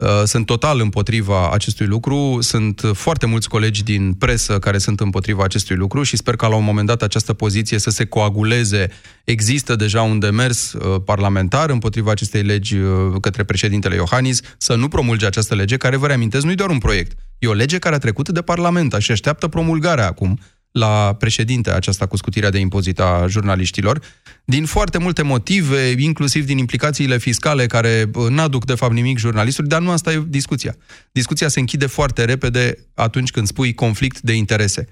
[0.00, 2.38] Uh, Sunt total împotriva acestui lucru.
[2.40, 6.56] Sunt foarte mulți colegi din presă care sunt împotriva acestui lucru și sper ca la
[6.56, 8.88] un moment dat această poziție să se coaguleze.
[9.24, 14.88] Există deja un demers uh, parlamentar împotriva acestei legi uh, către președintele Iohannis să nu
[14.88, 17.18] promulge această lege, care, vă reamintesc, nu e doar un proiect.
[17.38, 20.38] E o lege care a trecut de Parlament și așteaptă promulgarea acum
[20.72, 24.00] la președinte aceasta cu scutirea de impozit a jurnaliștilor,
[24.44, 29.70] din foarte multe motive, inclusiv din implicațiile fiscale care bă, n-aduc de fapt nimic jurnalistului,
[29.70, 30.76] dar nu asta e discuția.
[31.12, 34.88] Discuția se închide foarte repede atunci când spui conflict de interese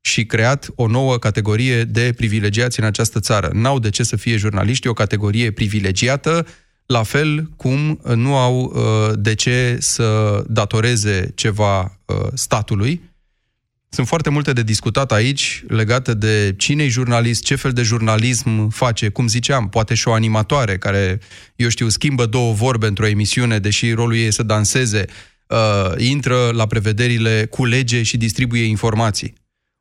[0.00, 3.50] și creat o nouă categorie de privilegiați în această țară.
[3.52, 6.46] N-au de ce să fie jurnaliști o categorie privilegiată,
[6.86, 13.00] la fel cum nu au uh, de ce să datoreze ceva uh, statului,
[13.94, 18.68] sunt foarte multe de discutat aici legate de cine e jurnalist, ce fel de jurnalism
[18.68, 21.18] face, cum ziceam, poate și o animatoare care,
[21.56, 25.04] eu știu, schimbă două vorbe într-o emisiune, deși rolul ei e să danseze,
[25.48, 29.34] uh, intră la prevederile, culege și distribuie informații.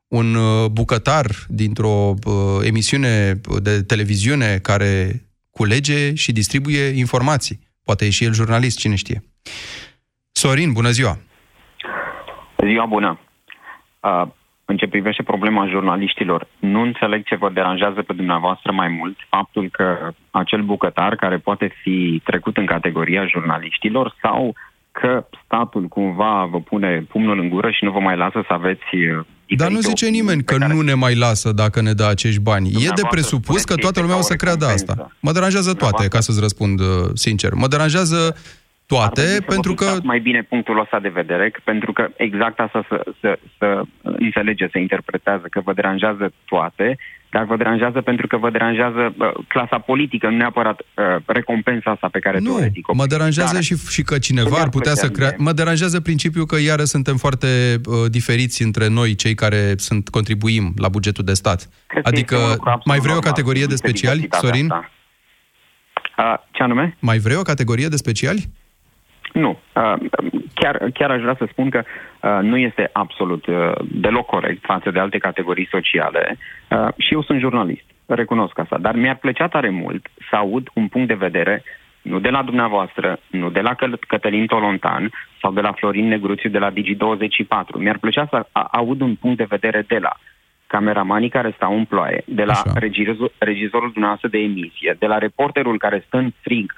[0.07, 7.59] Un uh, bucătar dintr-o uh, emisiune de televiziune care culege și distribuie informații.
[7.83, 9.23] Poate e și el jurnalist, cine știe.
[10.31, 11.19] Sorin, bună ziua!
[12.67, 13.19] Ziua bună!
[14.03, 14.27] Uh,
[14.65, 19.69] în ce privește problema jurnaliștilor, nu înțeleg ce vă deranjează pe dumneavoastră mai mult faptul
[19.71, 24.55] că acel bucătar care poate fi trecut în categoria jurnaliștilor sau
[24.91, 28.95] că statul cumva vă pune pumnul în gură și nu vă mai lasă să aveți
[28.95, 29.25] uh,
[29.57, 32.67] Dar nu zice nimeni că nu ne mai lasă dacă ne dă acești bani.
[32.67, 34.65] E de Dumneavoastră presupus că spuneți toată că lumea o este să ca o creadă
[34.73, 34.93] asta.
[34.93, 35.17] recompensă.
[35.19, 37.53] Mă deranjează toate, ca să-ți răspund uh, sincer.
[37.53, 38.35] Mă deranjează
[38.85, 39.83] toate Ar trebui să vă pentru că...
[39.83, 43.81] fixați mai bine punctul ăsta de vedere, că- pentru că exact asta să, să, să
[44.01, 46.97] înțelege, să interpretează, că vă deranjează toate,
[47.29, 52.07] dar vă deranjează pentru că vă deranjează uh, clasa politică, nu neapărat uh, recompensa asta
[52.11, 55.33] pe care Nu, teoretic o mă deranjează și, și că cineva ar putea să crea...
[55.37, 57.47] Mă deranjează principiul că iară suntem foarte
[57.85, 61.69] uh, diferiți între noi, cei care sunt contribuim la bugetul de stat.
[61.87, 64.19] Cred că adică, este un lucru absolut mai vrei o normal, categorie de este speciali,
[64.19, 64.71] diversitatea Sorin?
[64.71, 64.91] asta.
[66.17, 66.97] Uh, ce anume?
[66.99, 68.49] Mai vrei o categorie de speciali?
[69.33, 69.59] Nu.
[69.75, 69.93] Uh,
[70.53, 74.91] chiar, chiar aș vrea să spun că uh, nu este absolut uh, deloc corect față
[74.91, 76.37] de alte categorii sociale.
[76.69, 80.87] Uh, și eu sunt jurnalist, recunosc asta, dar mi-ar plăcea tare mult să aud un
[80.87, 81.63] punct de vedere
[82.01, 86.49] nu de la dumneavoastră, nu de la Căl- Cătălin Tolontan sau de la Florin Negruțiu
[86.49, 87.77] de la Digi24.
[87.77, 90.13] Mi-ar plăcea să a- aud un punct de vedere de la
[90.67, 95.77] cameramanii care stau în ploaie, de la regizor, regizorul dumneavoastră de emisie, de la reporterul
[95.77, 96.73] care stă în frig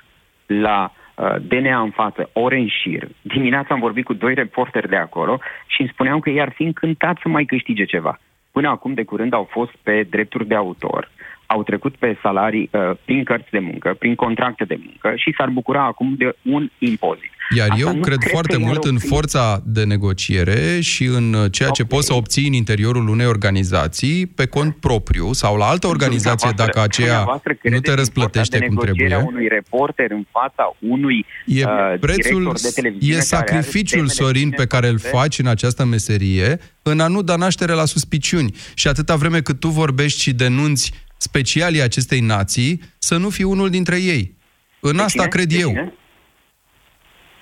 [0.45, 1.04] la uh,
[1.47, 3.07] DNA în față, ore în șir.
[3.21, 7.17] Dimineața am vorbit cu doi reporteri de acolo și îmi spuneau că i-ar fi încântat
[7.21, 8.19] să mai câștige ceva.
[8.51, 11.09] Până acum, de curând, au fost pe drepturi de autor,
[11.45, 15.49] au trecut pe salarii uh, prin cărți de muncă, prin contracte de muncă și s-ar
[15.49, 17.29] bucura acum de un impozit.
[17.55, 20.79] Iar Asta eu nu cred cred foarte că mult e în o- forța de negociere
[20.81, 25.33] și în uh, ceea ce poți să obții în interiorul unei organizații pe cont propriu
[25.33, 28.75] sau la altă organizație dacă aceea Dumneavoastră nu credeți te în răsplătește forța de cum
[28.75, 29.27] negociere trebuie.
[29.27, 33.43] a unui reporter în fața unui E uh, prețul, director de televiziune e care are
[33.45, 35.17] sacrificiul, temele Sorin, bine pe care îl făcute.
[35.17, 38.55] faci în această meserie în a nu da naștere la suspiciuni.
[38.73, 43.69] Și atâta vreme cât tu vorbești și denunți specialii acestei nații, să nu fii unul
[43.69, 44.35] dintre ei.
[44.79, 45.35] În De asta cine?
[45.35, 45.67] cred De eu.
[45.67, 45.93] cine?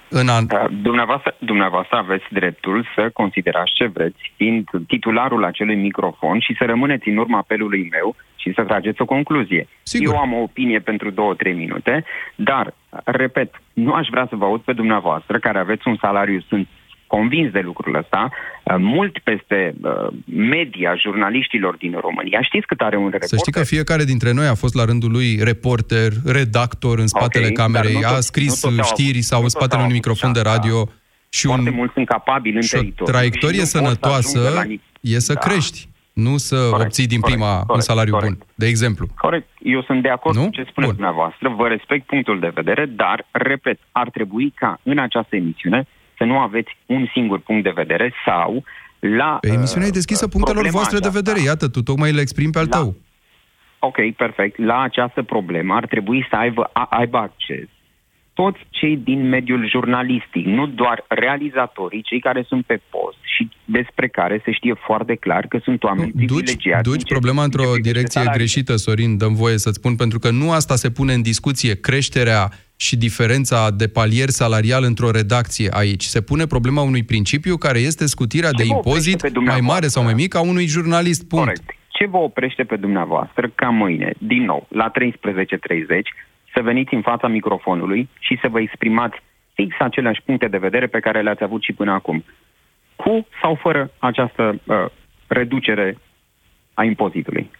[0.09, 0.37] În a...
[0.37, 6.63] Uh, Dumneavoastră, dumneavoastră aveți dreptul să considerați ce vreți, fiind titularul acelui microfon și să
[6.65, 9.67] rămâneți în urma apelului meu și să trageți o concluzie.
[9.83, 10.13] Sigur.
[10.13, 12.05] Eu am o opinie pentru două-trei minute,
[12.35, 16.67] dar, repet, nu aș vrea să vă aud pe dumneavoastră, care aveți un salariu, sunt
[17.15, 22.39] convins de lucrul ăsta, uh, mult peste uh, media jurnaliștilor din România.
[22.41, 23.27] Știți cât are un reporter?
[23.27, 27.47] Să știi că fiecare dintre noi a fost la rândul lui reporter, redactor în spatele
[27.47, 29.49] Ok, dar camerei, nu tot- a nu scris toți au știri avut- sau nu în
[29.49, 30.53] toți spatele au unui avut microfon de șansa.
[30.55, 30.77] radio
[31.37, 33.13] și Foarte un, mulți sunt capabili în și o teritoriu.
[33.13, 34.81] traiectorie și nu pot să ajungă sănătoasă la ni-
[35.15, 35.39] e să Da.
[35.39, 35.79] crești,
[36.13, 38.37] nu să obții din corect, prima un corect, salariu corect.
[38.37, 39.03] bun, de exemplu.
[39.25, 39.47] Corect.
[39.75, 40.43] Eu sunt de acord Nu?
[40.43, 40.99] cu ce spuneți Bun.
[40.99, 45.87] dumneavoastră, vă respect punctul de vedere, dar, repet, ar trebui ca în această emisiune
[46.23, 48.63] să nu aveți un singur punct de vedere sau
[48.99, 49.37] la...
[49.41, 51.19] Pe emisiunea e uh, deschisă punctelor problema voastre de aceasta.
[51.29, 51.45] vedere.
[51.49, 52.77] Iată, tu tocmai le exprimi pe al Da.
[52.77, 52.95] tău.
[53.79, 54.57] Ok, perfect.
[54.59, 57.67] La această problemă ar trebui să aibă, a, aibă acces
[58.33, 64.07] toți cei din mediul jurnalistic, nu doar realizatorii, cei care sunt pe post și despre
[64.07, 66.89] care se știe foarte clar că sunt oameni Duci, privilegiați.
[66.89, 68.37] duci problema într-o direcție salarii.
[68.39, 72.49] greșită, Sorin, dăm voie să-ți spun, pentru că nu asta se pune în discuție, creșterea
[72.85, 76.03] și diferența de palier salarial într-o redacție aici.
[76.03, 79.31] Se pune problema unui principiu care este scutirea Ce de vă oprește impozit pe mai
[79.33, 79.73] dumneavoastră?
[79.73, 81.27] mare sau mai mic a unui jurnalist.
[81.27, 81.45] Punct.
[81.45, 81.69] Corect.
[81.87, 85.01] Ce vă oprește pe dumneavoastră ca mâine, din nou, la 13.30,
[86.53, 89.17] să veniți în fața microfonului și să vă exprimați
[89.53, 92.23] fix aceleași puncte de vedere pe care le-ați avut și până acum?
[92.95, 94.85] Cu sau fără această uh,
[95.27, 95.97] reducere
[96.73, 97.51] a impozitului?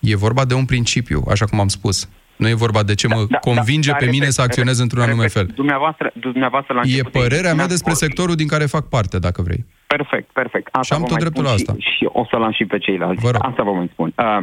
[0.00, 2.08] E vorba de un principiu, așa cum am spus.
[2.36, 4.82] Nu e vorba de ce mă Da, convinge da, pe repet, mine să acționez repet,
[4.82, 5.46] într-un anume repet, fel.
[5.54, 8.08] Dumneavoastră, dumneavoastră la E început părerea mea ne-ați despre vorbit.
[8.08, 9.64] sectorul din care fac parte, dacă vrei.
[9.86, 10.68] Perfect, perfect.
[10.70, 11.90] Asta Și am vă tot mai dreptul spun la și, asta.
[11.96, 13.22] Și o să-l am și pe ceilalți.
[13.22, 13.40] Vă rog.
[13.44, 14.12] Asta vă mai spun.
[14.16, 14.42] Uh,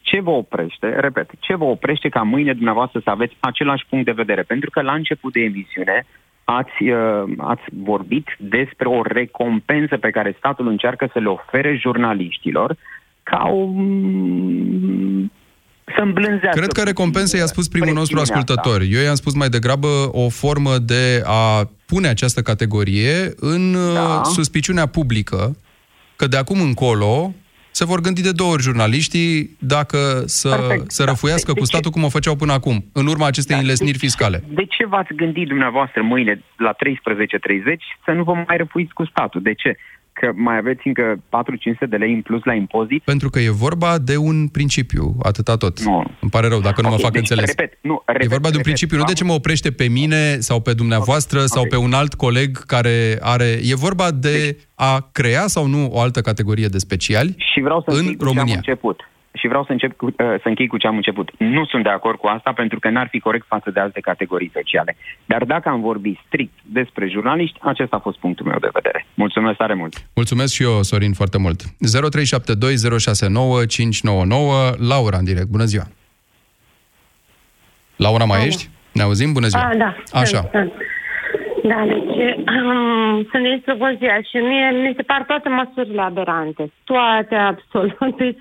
[0.00, 4.20] ce vă oprește, repet, ce vă oprește ca mâine dumneavoastră să aveți același punct de
[4.22, 4.42] vedere?
[4.42, 6.06] Pentru că la început de emisiune
[6.44, 12.76] ați, uh, ați vorbit despre o recompensă pe care statul încearcă să le ofere jurnaliștilor
[13.22, 13.64] ca o...
[15.88, 16.58] mm, să îmblânzească...
[16.60, 18.52] Cred că recompensa i-a spus primul nostru presiunea asta.
[18.52, 18.98] ascultător.
[18.98, 23.92] Eu i-am spus mai degrabă o formă de a pune această categorie în Da.
[23.94, 24.22] da.
[24.24, 25.56] suspiciunea publică
[26.16, 27.34] că de acum încolo
[27.70, 31.10] se vor gândi de două ori jurnaliștii dacă să, Perfect, să da.
[31.10, 31.70] răfuiască De cu ce?
[31.72, 34.44] statul cum o făceau până acum, în urma acestei Da, înlesniri de ce- fiscale.
[34.48, 39.42] De ce v-ați gândit dumneavoastră mâine la 13.30 să nu vă mai răfuiți cu statul?
[39.42, 39.76] De ce?
[40.20, 43.02] Că mai aveți încă 4-500 de lei în plus la impozit?
[43.02, 45.80] Pentru că e vorba de un principiu, atâta tot.
[45.80, 46.04] Nu.
[46.20, 47.46] Îmi pare rău dacă nu mă Ok, fac deci, înțeles.
[47.48, 49.88] Repet, nu, repet, e vorba de un repet, principiu, nu de ce mă oprește pe
[49.88, 51.68] mine sau pe dumneavoastră Ok, sau ok.
[51.68, 53.58] pe un alt coleg care are...
[53.62, 57.90] E vorba de a crea sau nu o altă categorie de speciali Și vreau să
[57.90, 58.56] în închei cu ce am România.
[58.56, 59.00] început.
[59.38, 61.30] Și vreau să, încep cu, uh, să închei cu ce am început.
[61.38, 64.50] Nu sunt de acord cu asta pentru că n-ar fi corect față de alte categorii
[64.54, 64.96] sociale.
[65.24, 69.06] Dar dacă am vorbit strict despre jurnaliști, acesta a fost punctul meu de vedere.
[69.14, 69.94] Mulțumesc tare mult!
[70.14, 71.62] Mulțumesc și eu, Sorin, foarte mult.
[71.62, 71.68] 0372069599
[74.88, 75.46] Laura în direct.
[75.46, 75.84] Bună ziua!
[77.96, 78.68] Laura, mai ești?
[78.92, 79.32] Ne auzim?
[79.32, 79.62] Bună ziua!
[79.62, 79.96] A, da.
[80.12, 80.38] Așa.
[80.38, 80.72] Sunt, sunt.
[81.62, 82.16] Da, deci
[82.62, 86.72] um, sunt din Slobozia și mie mi se par toate măsurile aberante.
[86.84, 88.16] Toate, absolut.
[88.16, 88.38] Deci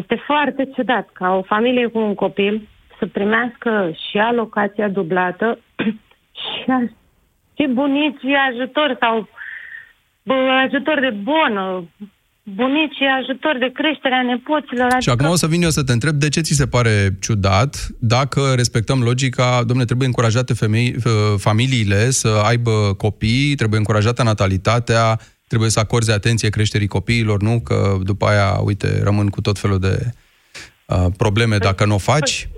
[0.00, 3.70] este foarte ciudat ca o familie cu un copil să primească
[4.08, 5.58] și alocația dublată
[6.42, 6.78] și, a,
[7.56, 9.28] și bunicii ajutor sau
[10.22, 10.34] bă,
[10.66, 11.88] ajutor de bonă,
[12.42, 14.96] bunicii ajutor de creștere a nepoților.
[15.00, 17.86] Și acum o să vin eu să te întreb de ce ți se pare ciudat
[18.00, 25.20] dacă respectăm logica, domne, trebuie încurajate femei, f- familiile să aibă copii, trebuie încurajată natalitatea,
[25.48, 27.60] trebuie să acorzi atenție creșterii copiilor, nu?
[27.64, 29.94] Că după aia, uite, rămân cu tot felul de
[30.86, 32.48] uh, probleme dacă nu o faci.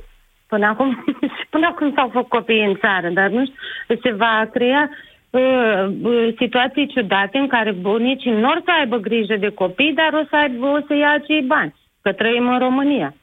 [0.46, 1.05] Până acum,
[1.38, 4.90] și până acum s-au făcut copii în țară, dar nu știu, se va crea
[5.31, 10.20] uh, uh, situații ciudate în care bunicii nu or să aibă grijă de copii, dar
[10.20, 13.14] o să, aibă, o să ia acei bani, că trăim în România.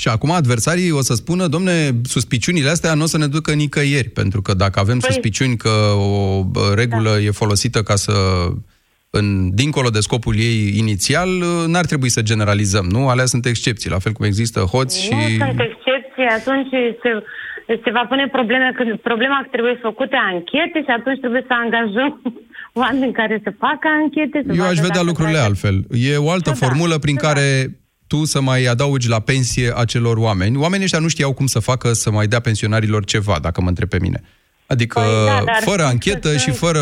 [0.00, 4.08] Și acum adversarii o să spună, domne, suspiciunile astea nu o să ne ducă nicăieri,
[4.08, 8.12] pentru că dacă avem Păi- suspiciuni că o bă, regulă e folosită ca să,
[9.10, 11.28] în, dincolo de scopul ei inițial,
[11.66, 13.08] n-ar trebui să generalizăm, nu?
[13.08, 15.12] Alea sunt excepții, la fel cum există hoți și...
[15.14, 16.68] Nu sunt excepții, atunci
[17.02, 17.10] se,
[17.84, 22.12] se va pune probleme, când problema că trebuie făcute anchete și atunci trebuie să angajăm
[22.82, 24.42] oameni care să facă anchete.
[24.46, 25.76] Să Eu aș vadă vedea dacă lucrurile trebuie- altfel.
[26.10, 27.20] E o altă Da, formulă prin da.
[27.28, 27.46] care
[28.12, 30.56] tu să mai adaugi la pensie acelor oameni.
[30.64, 33.88] Oamenii ăștia nu știau cum să facă să mai dea pensionarilor ceva, dacă mă întreb
[33.88, 34.20] pe mine.
[34.66, 36.80] Adică Păi da, dar fără să anchetă și sunt- fără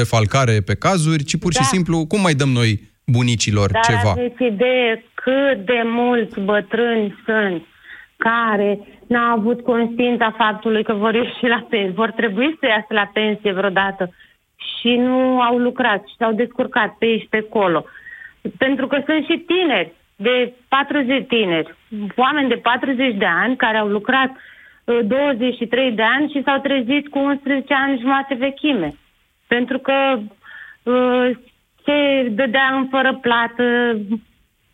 [0.00, 1.64] defalcare pe cazuri, ci pur și Da.
[1.74, 2.70] simplu, cum mai dăm noi
[3.06, 4.10] bunicilor Dar ceva?
[4.10, 7.62] aveți idee cât de mulți bătrâni sunt
[8.16, 8.70] care
[9.08, 13.52] n-au avut conștiința faptului că vor ieși la pensie, vor trebui să iasă la pensie
[13.52, 14.04] vreodată
[14.70, 17.84] și nu au lucrat și s-au descurcat pe aici, pe acolo.
[18.58, 21.74] Pentru că sunt și tineri, de 40 tineri,
[22.16, 24.30] oameni de 40 de ani care au lucrat
[24.84, 28.94] uh, 23 de ani și s-au trezit cu 11 ani jumate vechime.
[29.46, 30.18] Pentru că
[30.82, 31.30] uh,
[31.84, 33.64] se dădea în fără plată,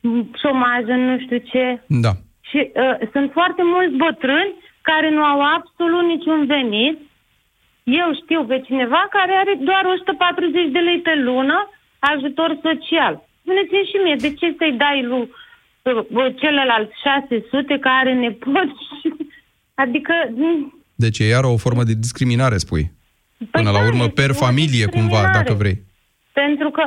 [0.01, 1.83] m, șomaj în nu știu ce.
[1.87, 2.13] Da.
[2.41, 6.99] Și uh, sunt foarte mulți bătrâni care nu au absolut niciun venit.
[7.85, 13.26] Eu știu pe cineva care are doar 140 de lei pe lună ajutor social.
[13.47, 15.25] Spuneți-mi și mie, de ce să-i dai lui
[15.83, 19.09] uh, celălalt 600 care ne pot și...
[19.75, 20.13] Adică...
[20.35, 22.93] m, Deci e iar o formă de discriminare, spui.
[23.51, 25.39] Până la da, urmă, este per o familie, cumva, discriminare.
[25.39, 25.83] dacă vrei.
[26.41, 26.85] Pentru că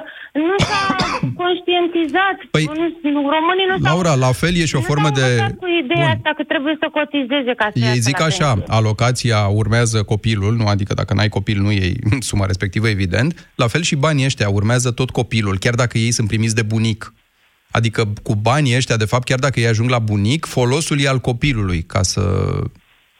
[0.48, 0.82] nu s-a
[1.42, 2.38] conștientizat.
[2.56, 2.86] Păi, nu,
[3.16, 5.26] nu, românii nu s-au Laura, la fel e și o formă de...
[5.62, 6.16] cu ideea Bun.
[6.16, 8.74] asta că trebuie să cotizeze ca să Ei iasă zic la așa, pensie.
[8.78, 10.66] alocația urmează copilul, nu?
[10.68, 11.96] Adică dacă n-ai copil, nu iei
[12.30, 13.52] suma respectivă, evident.
[13.56, 17.14] La fel și banii ăștia urmează tot copilul, chiar dacă ei sunt primiți de bunic.
[17.72, 21.20] Adică cu banii ăștia, de fapt, chiar dacă ei ajung la bunic, folosul e al
[21.20, 22.22] copilului, ca să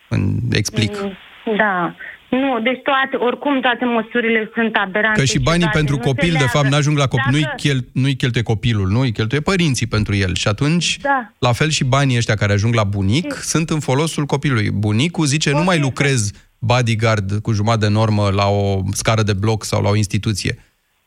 [0.10, 1.02] îmi explic.
[1.02, 1.18] Mm,
[1.58, 1.96] Da.
[2.30, 5.20] Nu, deci toate, oricum toate măsurile sunt aberante.
[5.20, 6.50] Că și banii date, pentru nu se copil, de leagă.
[6.58, 10.16] fapt, n-ajung la copil, Dacă- nu-i, chel, nu-i cheltuie copilul, nu, îi cheltuie părinții pentru
[10.16, 10.36] el.
[10.36, 11.32] Și atunci, Da.
[11.40, 14.70] la fel și banii ăștia care ajung la bunic, sunt în folosul copilului.
[14.72, 19.64] Bunicul zice, nu mai lucrez bodyguard cu jumătate de normă la o scară de bloc
[19.64, 20.54] sau la o instituție,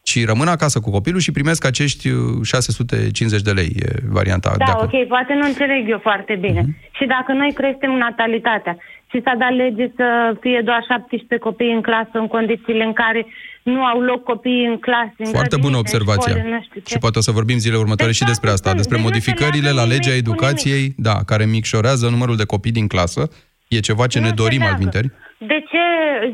[0.03, 4.57] ci rămân acasă cu copilul și primesc acești uh, 650 de lei, e varianta de
[4.67, 4.85] Da, acum.
[4.93, 6.61] ok, poate nu înțeleg eu foarte bine.
[6.61, 6.77] Mhm.
[6.99, 8.77] Și dacă noi creștem natalitatea
[9.13, 10.07] și s-a dat lege să
[10.41, 13.27] fie doar 17 copii în clasă în condițiile în care
[13.63, 16.33] nu au loc copiii în clase, în Foarte bună grădinițe, în observația.
[16.33, 16.93] școle, nu știu ce.
[16.93, 19.63] Și poate o să vorbim zile următoare și despre asta, despre deci nu se modificările
[19.71, 23.23] leagă la nimic legea cu educației, da, care micșorează numărul de copii din clasă.
[23.69, 24.73] E ceva ce Nu ne se dorim leagă.
[24.75, 25.09] al minteri.
[25.39, 25.83] De ce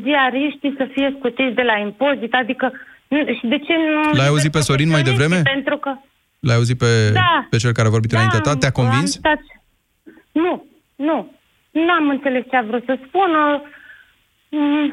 [0.03, 2.33] ziariștii să fie scutiți de la impozit?
[2.33, 2.65] Adică,
[3.07, 4.17] nu- și de ce nu...
[4.17, 5.41] L-ai auzit pe Sorin mai devreme?
[5.41, 5.91] Pentru că...
[6.39, 7.47] L-ai auzit pe, Da.
[7.49, 8.55] pe cel care a vorbit înaintea ta?
[8.55, 9.11] Te-a am convins?
[9.11, 9.39] stat...
[10.31, 10.65] Nu,
[10.95, 11.31] nu.
[11.85, 13.41] Nu am înțeles ce a vrut să spună.
[14.49, 14.87] Mm,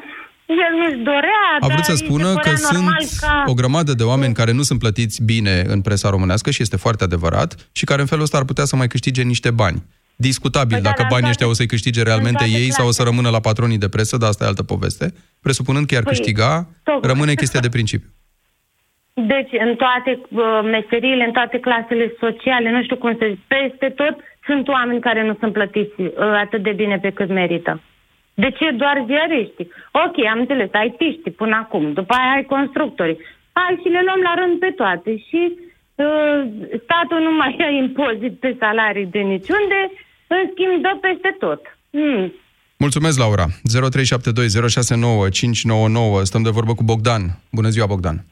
[0.45, 3.43] El nu-și dorea, A vrut dar să îi spună se că părea normal sunt ca...
[3.45, 7.03] o grămadă de oameni care nu sunt plătiți bine în presa românească și este foarte
[7.03, 9.83] adevărat și care în felul ăsta ar putea să mai câștige niște bani.
[10.15, 12.71] Discutabil Păi da, dacă dar banii în ăștia o să-i câștige realmente în toate ei
[12.71, 13.09] sau o să clasele.
[13.09, 15.13] rămână la patronii de presă, dar asta e altă poveste.
[15.41, 17.11] Presupunând că i-ar Păi, câștiga, tocmai.
[17.11, 18.09] rămâne chestia de principiu.
[19.25, 23.89] Deci, în toate uh, meseriile, în toate clasele sociale, nu știu cum să zic, peste
[23.89, 26.11] tot, sunt oameni care nu sunt plătiți uh,
[26.43, 27.81] atât de bine pe cât merită.
[28.33, 29.71] De ce doar ziariștii?
[30.03, 33.17] Ok, am înțeles, ai tiști până acum, după aia ai constructori.
[33.51, 36.39] Hai și le luăm la rând pe toate și uh,
[36.83, 39.79] statul nu mai ia impozit pe salarii de niciunde,
[40.27, 41.61] în schimb dă peste tot.
[41.91, 42.33] Hmm.
[42.77, 43.45] Mulțumesc, Laura.
[43.47, 43.51] 0372069599.
[46.21, 47.21] Stăm de vorbă cu Bogdan.
[47.51, 48.25] Bună ziua, Bogdan.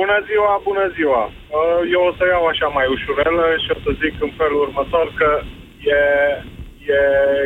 [0.00, 1.22] Bună ziua, bună ziua.
[1.26, 5.06] Uh, Eu o să iau așa mai ușurelă și o să zic în felul următor
[5.20, 5.30] că
[5.96, 6.00] e,
[6.94, 6.98] e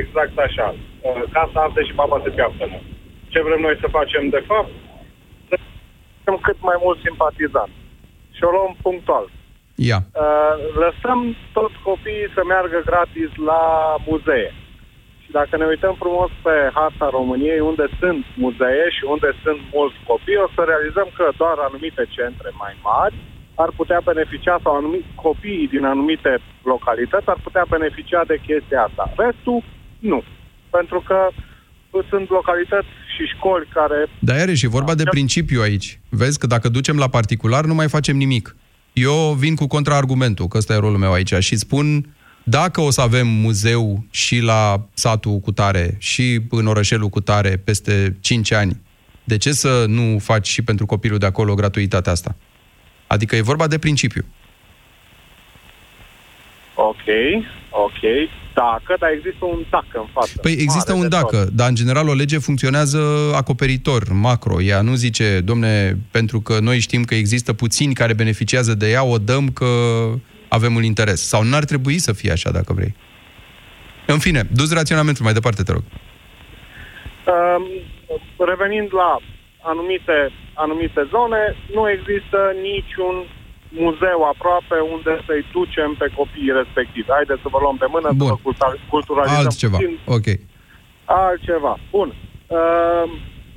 [0.03, 0.69] exact așa.
[0.75, 2.65] Uh, Casa arde și baba se piaptă.
[3.33, 4.73] Ce vrem noi să facem de fapt?
[5.49, 5.55] Să
[6.23, 7.73] facem cât mai mult simpatizant.
[8.37, 9.27] Și o luăm punctual.
[9.91, 9.99] Ia.
[10.23, 11.21] Uh, Lăsăm
[11.53, 13.63] toți copiii să meargă gratis la
[14.07, 14.51] muzee.
[15.33, 19.99] Și dacă ne uităm frumos pe harta României, unde sunt muzee și unde sunt mulți
[20.11, 23.17] copii, o să realizăm că doar anumite centre mai mari
[23.65, 26.33] ar putea beneficia, sau anumit, copiii din anumite
[26.73, 29.05] localități ar putea beneficia de chestia asta.
[29.25, 29.59] Restul,
[30.11, 30.19] nu.
[30.77, 31.19] Pentru că
[32.11, 35.89] sunt localități și școli care Dar iarăși e vorba de principiu aici.
[36.23, 38.47] Vezi că dacă ducem la particular, nu mai facem nimic.
[39.09, 41.87] Eu vin cu contraargumentul, că ăsta e rolul meu aici, și spun,
[42.45, 47.57] dacă o să avem muzeu și la satul cu tare și în orășelul cu tare
[47.57, 48.81] peste 5 ani,
[49.25, 52.37] de ce să nu faci și pentru copilul de acolo gratuitatea asta?
[53.07, 54.25] Adică e vorba de principiu.
[56.75, 57.07] Ok,
[57.71, 58.01] ok,
[58.55, 60.33] dacă, dar există un dacă în față.
[60.43, 61.31] Păi există Mare un de tot.
[61.31, 64.63] dacă, dar în general o lege funcționează acoperitor, macro.
[64.63, 69.05] Ea nu zice, domne, pentru că noi știm că există puțini care beneficiază de ea,
[69.05, 69.67] o dăm că
[70.59, 71.21] avem un interes.
[71.33, 72.95] Sau n-ar trebui să fie așa, dacă vrei.
[74.07, 75.85] În fine, du raționamentul mai departe, te rog.
[77.33, 77.65] Um,
[78.53, 79.11] revenind la
[79.73, 80.19] anumite,
[80.65, 81.43] anumite zone,
[81.77, 82.39] nu există
[82.71, 83.17] niciun
[83.85, 87.15] muzeu aproape unde să-i ducem pe copiii respectivi.
[87.19, 88.27] Haideți să vă luăm de mână, Bun.
[88.29, 89.77] să vă culta- culturalizăm Altceva.
[89.79, 89.95] puțin.
[90.17, 90.29] Ok.
[91.05, 91.75] Altceva.
[91.97, 92.09] Bun.
[92.59, 93.05] Uh,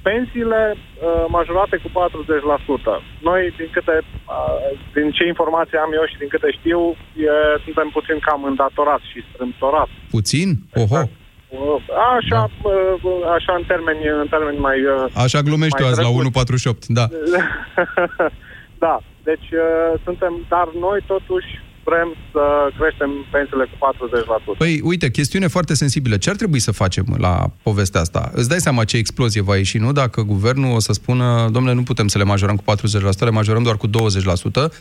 [0.08, 1.94] pensiile uh, majorate cu 40%.
[3.30, 6.82] Noi, din câte, uh, din ce informații am eu și din câte știu,
[7.28, 7.30] e,
[7.66, 9.96] suntem puțin cam îndatorați și strâmtorați.
[10.18, 10.50] Puțin?
[10.84, 11.02] Oho.
[11.50, 11.80] Uh,
[12.18, 14.80] Așa, uh, așa în termeni, în termeni mai...
[14.86, 16.70] uh, Așa glumești tu mai azi la drăguți.
[16.70, 17.06] 1.48, da.
[18.86, 18.96] da,
[19.30, 21.50] deci uh, suntem, dar noi totuși
[21.90, 22.44] vrem să
[22.78, 23.76] creștem pensiile cu
[24.56, 24.58] 40%.
[24.58, 26.18] Păi, uite, chestiune foarte sensibilă.
[26.18, 28.32] Ce ar trebui să facem la povestea asta?
[28.34, 29.92] Îți dai seama ce explozie va ieși, nu?
[29.92, 33.64] Dacă guvernul o să spună, domnule, nu putem să le majorăm cu 40%, le majorăm
[33.64, 33.92] doar cu 20%,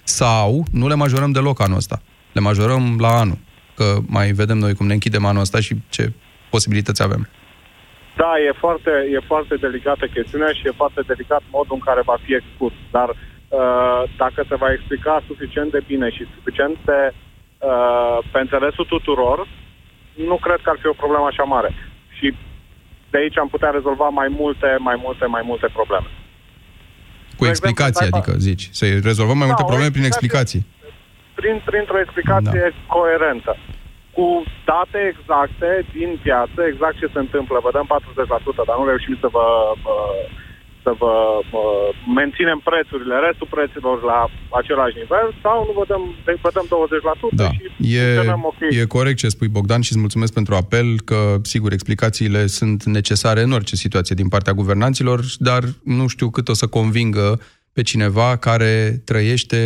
[0.03, 2.03] sau nu le majorăm deloc anul ăsta.
[2.33, 3.39] Le majorăm la anul.
[3.75, 6.13] Că mai vedem noi cum ne închidem anul ăsta și ce
[6.51, 7.29] posibilități avem.
[8.17, 12.17] Da, e foarte, e foarte delicată chestiunea și e foarte delicat modul în care va
[12.25, 12.73] fi expus.
[12.91, 13.34] Dar uh,
[14.17, 19.49] dacă se va explica suficient de bine și suficient de uh, pe înțelesul tuturor,
[20.31, 21.71] nu cred că ar fi o problemă așa mare.
[22.19, 22.35] Și
[23.11, 26.09] de aici am putea rezolva mai multe, mai multe, mai multe probleme.
[27.37, 28.69] Cu explicații, adică zici.
[28.79, 30.61] Să rezolvăm mai Da, multe o probleme prin explicație.
[30.61, 31.35] explicații.
[31.41, 32.95] prin, printr-o explicație da.
[32.95, 33.53] coerentă,
[34.17, 34.27] cu
[34.71, 37.57] date exacte din piață, exact ce se întâmplă.
[37.67, 39.47] Vă dăm 40%, dar nu reușim să vă,
[39.95, 40.21] uh,
[40.85, 41.89] să vă uh,
[42.21, 44.21] menținem prețurile, restul preților la
[44.61, 46.03] același nivel, sau nu vă dăm,
[46.45, 47.51] vă dăm 20% Da.
[47.57, 48.61] și E, funcționăm ok.
[48.81, 53.41] e corect ce spui, Bogdan, și îți mulțumesc pentru apel, că, sigur, explicațiile sunt necesare
[53.43, 57.41] în orice situație din partea guvernanților, dar nu știu cât o să convingă
[57.73, 59.59] pe cineva care trăiește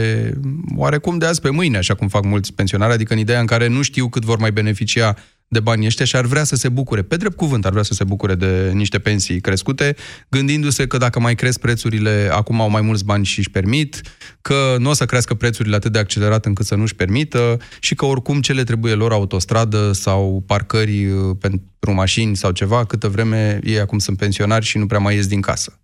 [0.76, 3.66] oarecum de azi pe mâine, așa cum fac mulți pensionari, adică în ideea în care
[3.66, 5.14] nu știu cât vor mai beneficia
[5.48, 7.94] de banii ăștia și ar vrea să se bucure, pe drept cuvânt, ar vrea să
[7.94, 9.94] se bucure de niște pensii crescute,
[10.28, 14.00] gândindu-se că dacă mai cresc prețurile, acum au mai mulți bani și își permit,
[14.40, 18.04] că nu o să crească prețurile atât de accelerat încât să nu-și permită și că
[18.04, 23.58] oricum ce le trebuie lor autostradă sau parcări uh, pentru mașini sau ceva, câtă vreme
[23.62, 25.80] ei acum sunt pensionari și nu prea mai ies din casă.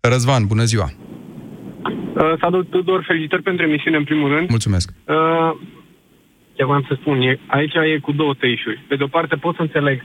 [0.00, 0.92] Răzvan, bună ziua!
[2.14, 4.48] Uh, Salut, Tudor, felicitări pentru emisiune în primul rând.
[4.48, 4.92] Mulțumesc!
[5.04, 5.14] Uh,
[6.60, 8.84] ce voiam să spun, e, aici e cu două tăișuri.
[8.88, 9.96] Pe de o parte pot să înțeleg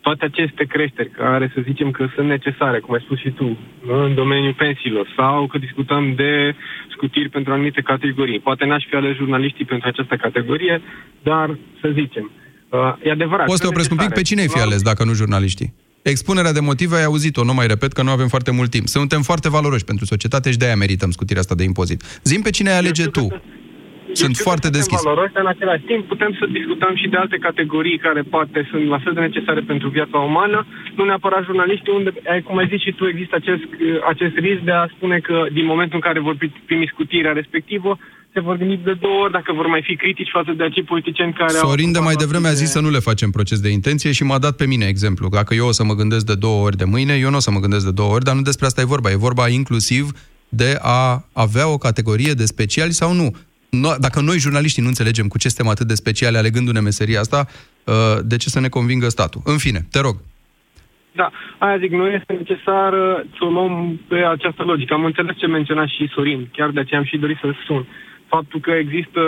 [0.00, 3.58] toate aceste creșteri care să zicem că sunt necesare, cum ai spus și tu,
[4.04, 6.54] în domeniul pensiilor sau că discutăm de
[6.94, 8.40] scutiri pentru anumite categorii.
[8.40, 10.82] Poate n-aș fi ales jurnaliștii pentru această categorie,
[11.22, 11.46] dar
[11.80, 12.30] să zicem.
[12.68, 13.46] Uh, e adevărat.
[13.46, 14.08] Poți să te sunt opresc un pic?
[14.08, 14.28] Pe necesare.
[14.28, 15.74] cine ai fi ales dacă nu jurnaliștii?
[16.02, 18.86] Expunerea de motive ai auzit-o, nu mai repet că nu avem foarte mult timp.
[18.86, 22.02] Suntem foarte valoroși pentru societate și de-aia merităm scutirea asta de impozit.
[22.22, 23.26] Zim pe cine ai alege tu.
[24.12, 25.00] Sunt știu foarte că suntem deschis.
[25.08, 28.84] valoroși, dar în același timp putem să discutăm și de alte categorii care poate sunt
[28.94, 30.58] la fel de necesare pentru viața umană,
[30.96, 33.62] nu neapărat jurnaliștii, unde, ai- cum ai zis și tu, există acest,
[34.12, 37.90] acest risc de a spune că din momentul în care vor pri- primi scutirea respectivă,
[38.32, 41.32] se vor gândi de două ori dacă vor mai fi critici față de acei politicieni
[41.32, 41.68] care au...
[41.68, 44.38] Sorin de mai devreme a zis să nu le facem proces de intenție și m-a
[44.38, 45.28] dat pe mine exemplu.
[45.28, 47.50] Dacă eu o să mă gândesc de două ori de mâine, eu nu o să
[47.50, 49.10] mă gândesc de două ori, dar nu despre asta e vorba.
[49.10, 50.10] E vorba inclusiv
[50.48, 53.36] de a avea o categorie de speciali sau nu.
[53.70, 57.46] No, dacă noi, jurnaliștii, nu înțelegem cu ce suntem atât de speciale alegându-ne meseria asta,
[57.84, 57.94] uh,
[58.24, 59.40] de ce să ne convingă statul?
[59.44, 60.16] În fine, te rog.
[61.12, 64.94] Da, aia zic, nu este necesar uh, să o luăm pe această logică.
[64.94, 67.86] Am înțeles ce menționa și Sorin, chiar de aceea am și dorit să sun.
[68.26, 69.20] Faptul că există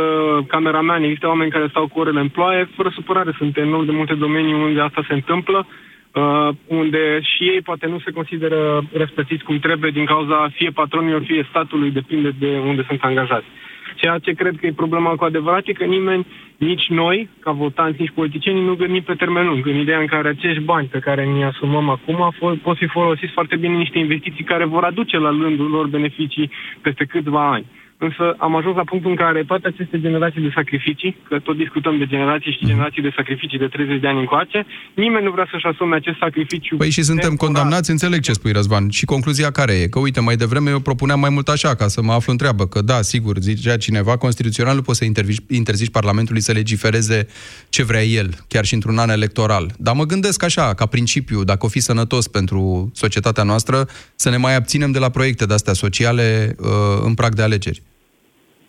[0.48, 4.14] cameramani, există oameni care stau cu orele în ploaie, fără supărare, sunt enorm de multe
[4.14, 9.58] domenii unde asta se întâmplă, uh, unde și ei poate nu se consideră răsplătiți cum
[9.58, 13.46] trebuie din cauza fie patronilor, fie statului, depinde de unde sunt angajați.
[13.94, 16.26] Ceea ce cred că e problema cu adevărat e că nimeni,
[16.56, 19.66] nici noi, ca votanți, nici politicienii, nu gândim pe termen lung.
[19.66, 23.32] În ideea în care acești bani pe care ne asumăm acum fo- pot fi folosiți
[23.32, 26.50] foarte bine în niște investiții care vor aduce la rândul lor beneficii
[26.82, 27.66] peste câțiva ani.
[28.06, 31.98] Însă am ajuns la punctul în care toate aceste generații de sacrificii, că tot discutăm
[31.98, 35.66] de generații și generații de sacrificii de 30 de ani încoace, nimeni nu vrea să-și
[35.66, 36.76] asume acest sacrificiu.
[36.76, 38.88] Păi și suntem condamnați, înțeleg ce spui, Răzvan.
[38.88, 39.86] Și concluzia care e?
[39.86, 42.66] Că, uite, mai devreme eu propuneam mai mult așa, ca să mă aflu în treabă,
[42.66, 47.26] că da, sigur, zicea cineva, constituțional nu poți să interzici, interzici Parlamentului să legifereze
[47.68, 49.70] ce vrea el, chiar și într-un an electoral.
[49.78, 54.36] Dar mă gândesc așa, ca principiu, dacă o fi sănătos pentru societatea noastră, să ne
[54.36, 56.66] mai abținem de la proiecte de-astea sociale uh,
[57.04, 57.82] în prag de alegeri.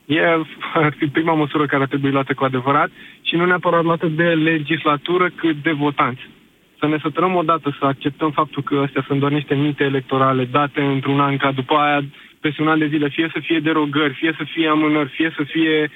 [0.05, 0.21] E
[0.73, 2.89] ar fi prima măsură care ar trebui luată cu adevărat
[3.21, 6.21] și nu neapărat luată de legislatură, cât de votanți.
[6.79, 10.81] Să ne săturăm odată, să acceptăm faptul că astea sunt doar niște minte electorale date
[10.81, 12.03] într-un an, ca după aia,
[12.39, 15.43] peste un an de zile, fie să fie derogări, fie să fie amânări, fie să
[15.43, 15.91] fie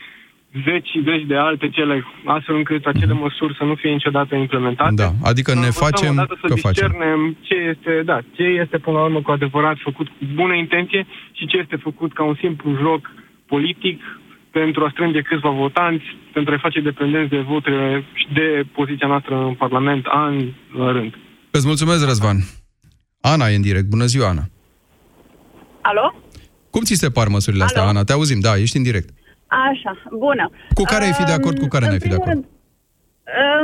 [0.63, 4.93] zeci și zeci de alte cele, astfel încât acele măsuri să nu fie niciodată implementate.
[4.95, 6.71] Da, adică ne Să învățăm facem odată să că facem.
[6.71, 11.05] discernem ce este, da, ce este până la urmă cu adevărat făcut cu bună intenție
[11.31, 13.11] și ce este făcut ca un simplu joc
[13.47, 14.01] politic
[14.51, 19.35] pentru a strânge câțiva votanți, pentru a-i face dependenți de votele și de poziția noastră
[19.35, 20.33] în Parlament an
[20.77, 21.13] la rând.
[21.51, 22.37] Îți mulțumesc, Răzvan.
[23.21, 23.87] Ana e în direct.
[23.95, 24.45] Bună ziua, Ana.
[25.81, 26.13] Alo?
[26.69, 28.03] Cum ți se par măsurile astea, Ana?
[28.03, 29.09] Te auzim, da, ești în direct.
[29.67, 29.93] Așa,
[30.25, 30.45] bună.
[30.79, 32.43] Cu care ai fi de acord, cu care în n-ai fi de primul acord?
[32.43, 32.53] Rând,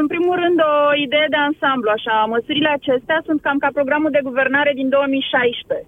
[0.02, 0.58] în primul rând,
[0.92, 2.16] o idee de ansamblu, așa.
[2.36, 5.88] Măsurile acestea sunt cam ca programul de guvernare din 2016.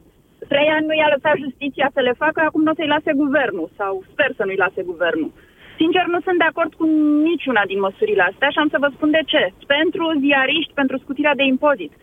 [0.54, 3.68] Trei ani nu i-a lăsat justiția să le facă, acum nu o să-i lase guvernul,
[3.80, 5.32] sau sper să nu-i lase guvernul.
[5.80, 6.86] Sincer, nu sunt de acord cu
[7.30, 9.44] niciuna din măsurile astea și am să vă spun de ce.
[9.76, 11.94] Pentru ziariști, pentru scutirea de impozit.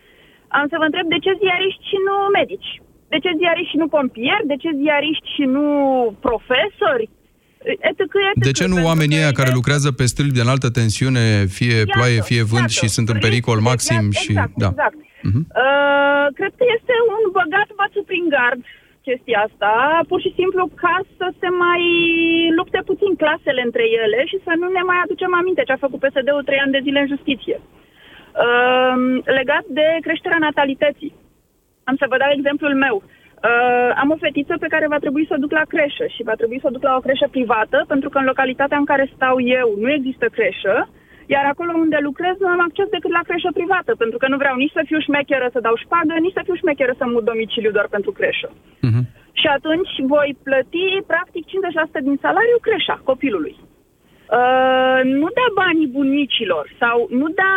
[0.57, 2.71] Am să vă întreb de ce ziariști și nu medici?
[3.13, 4.49] De ce ziariști și nu pompieri?
[4.51, 5.65] De ce ziariști și nu
[6.27, 7.05] profesori?
[7.89, 8.45] Etc, etc.
[8.49, 11.23] De ce nu oamenii ăia care lucrează pe stâlpi de înaltă tensiune,
[11.57, 12.77] fie Iată, ploaie, fie vânt iată.
[12.79, 14.31] și sunt în pericol maxim Exact, și...
[14.31, 14.71] Exact, da.
[14.75, 14.97] exact.
[15.27, 15.41] Mhm.
[15.63, 18.61] Uh, cred că este un băgat bațul prin gard
[19.07, 19.73] chestia asta,
[20.09, 21.83] pur și simplu ca să se mai
[22.57, 25.99] lupte puțin clasele între ele și să nu ne mai aducem aminte ce a făcut
[25.99, 27.57] PSD-ul trei ani de zile în justiție.
[28.45, 28.95] Uh,
[29.39, 31.13] legat de creșterea natalității.
[31.83, 32.95] Am să vă dau exemplul meu.
[33.03, 36.35] Uh, am o fetiță pe care va trebui să o duc la creșă și va
[36.39, 39.35] trebui să o duc la o creșă privată, pentru că în localitatea în care stau
[39.41, 40.89] eu nu există creșă,
[41.25, 44.55] iar acolo unde lucrez nu am acces decât la creșă privată, pentru că nu vreau
[44.55, 47.87] nici să fiu șmecheră să dau șpagă, nici să fiu șmecheră să mut domiciliu doar
[47.95, 48.49] pentru creșă.
[48.87, 49.01] Mhm.
[49.41, 53.55] Și atunci voi plăti practic 50% din salariu creșa copilului.
[54.39, 57.53] Uh, nu da banii bunicilor sau nu da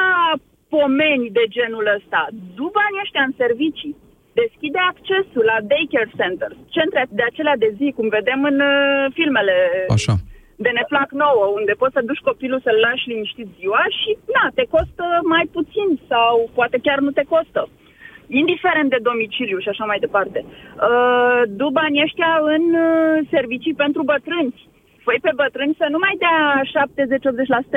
[0.75, 2.21] pomeni de genul ăsta.
[2.57, 3.97] Du banii ăștia în servicii.
[4.41, 9.57] Deschide accesul la daycare centers, centre de acelea de zi, cum vedem în uh, filmele
[9.97, 10.15] Așa.
[10.57, 14.45] De ne plac nouă, unde poți să duci copilul să-l lași liniștit ziua și, na,
[14.55, 17.69] te costă mai puțin sau poate chiar nu te costă.
[18.27, 20.45] Indiferent de domiciliu și așa mai departe.
[20.45, 24.73] Uh, du banii ăștia în uh, servicii pentru bătrâni.
[25.07, 26.39] Păi pe bătrâni să nu mai dea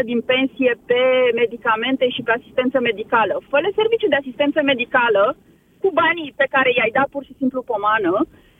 [0.02, 1.02] 70-80% din pensie pe
[1.42, 3.36] medicamente și pe asistență medicală.
[3.50, 5.36] Fă-le servicii de asistență medicală
[5.82, 8.14] cu banii pe care i-ai dat pur și simplu pomană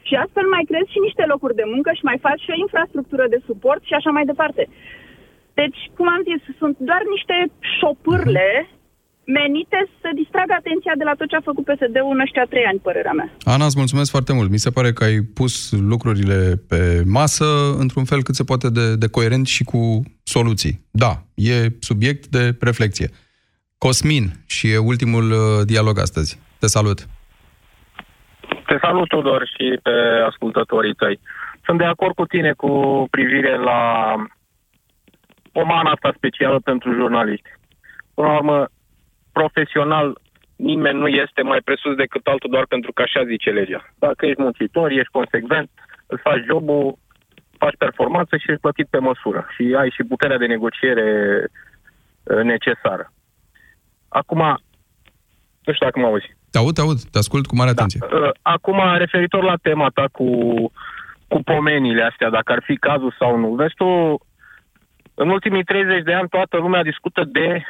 [0.08, 3.26] și astfel mai crezi și niște locuri de muncă și mai faci și o infrastructură
[3.34, 4.64] de suport și așa mai departe.
[5.60, 7.36] Deci, cum am zis, sunt doar niște
[7.78, 8.50] șopârle
[9.40, 12.80] menite să distragă atenția de la tot ce a făcut PSD-ul în ăștia trei ani,
[12.88, 13.30] părerea mea.
[13.54, 14.50] Ana, îți mulțumesc foarte mult.
[14.50, 17.46] Mi se pare că ai pus lucrurile pe masă
[17.84, 19.82] într-un fel cât se poate de, de coerent și cu
[20.24, 20.86] soluții.
[20.92, 23.10] Da, e subiect de reflexie.
[23.78, 26.40] Cosmin, și e ultimul uh, dialog astăzi.
[26.60, 27.08] Te salut.
[28.66, 29.92] Te salut, Tudor, și pe
[30.26, 31.20] ascultătorii tăi.
[31.66, 32.72] Sunt de acord cu tine cu
[33.10, 34.14] privire la
[35.52, 37.50] pomana asta specială pentru jurnaliști.
[38.14, 38.68] Până la urmă,
[39.32, 40.18] profesional,
[40.56, 43.86] nimeni nu este mai presus decât altul doar pentru că așa zice legea.
[44.00, 45.70] Dacă ești muncitor, ești consecvent,
[46.08, 46.98] îți faci jobul,
[47.58, 49.48] faci performanță și ești plătit pe măsură.
[49.56, 51.08] Și ai și puterea de negociere
[52.24, 53.12] uh, necesară.
[54.10, 54.40] Acum,
[55.64, 56.37] nu știu dacă mă auzi.
[56.52, 58.00] Te aud, te aud, te ascult cu mare atenție.
[58.04, 60.28] Uh, Acum, referitor la tema ta cu,
[61.28, 63.48] cu pomenile astea, dacă ar fi cazul sau nu.
[63.48, 64.20] Vezi tu,
[65.14, 67.64] în ultimii 30 de ani toată lumea discută de,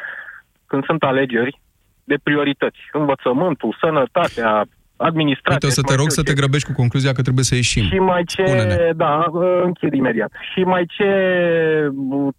[0.65, 1.59] când sunt alegeri,
[2.03, 2.79] de priorități.
[2.91, 4.65] Învățământul, sănătatea,
[4.97, 5.67] administrația.
[5.67, 7.83] Uite, o să te rog să te grăbești cu concluzia că trebuie să ieșim.
[7.83, 8.91] Și mai ce, Spune-ne.
[8.95, 9.25] da,
[9.63, 10.31] închid imediat.
[10.53, 11.09] Și mai ce,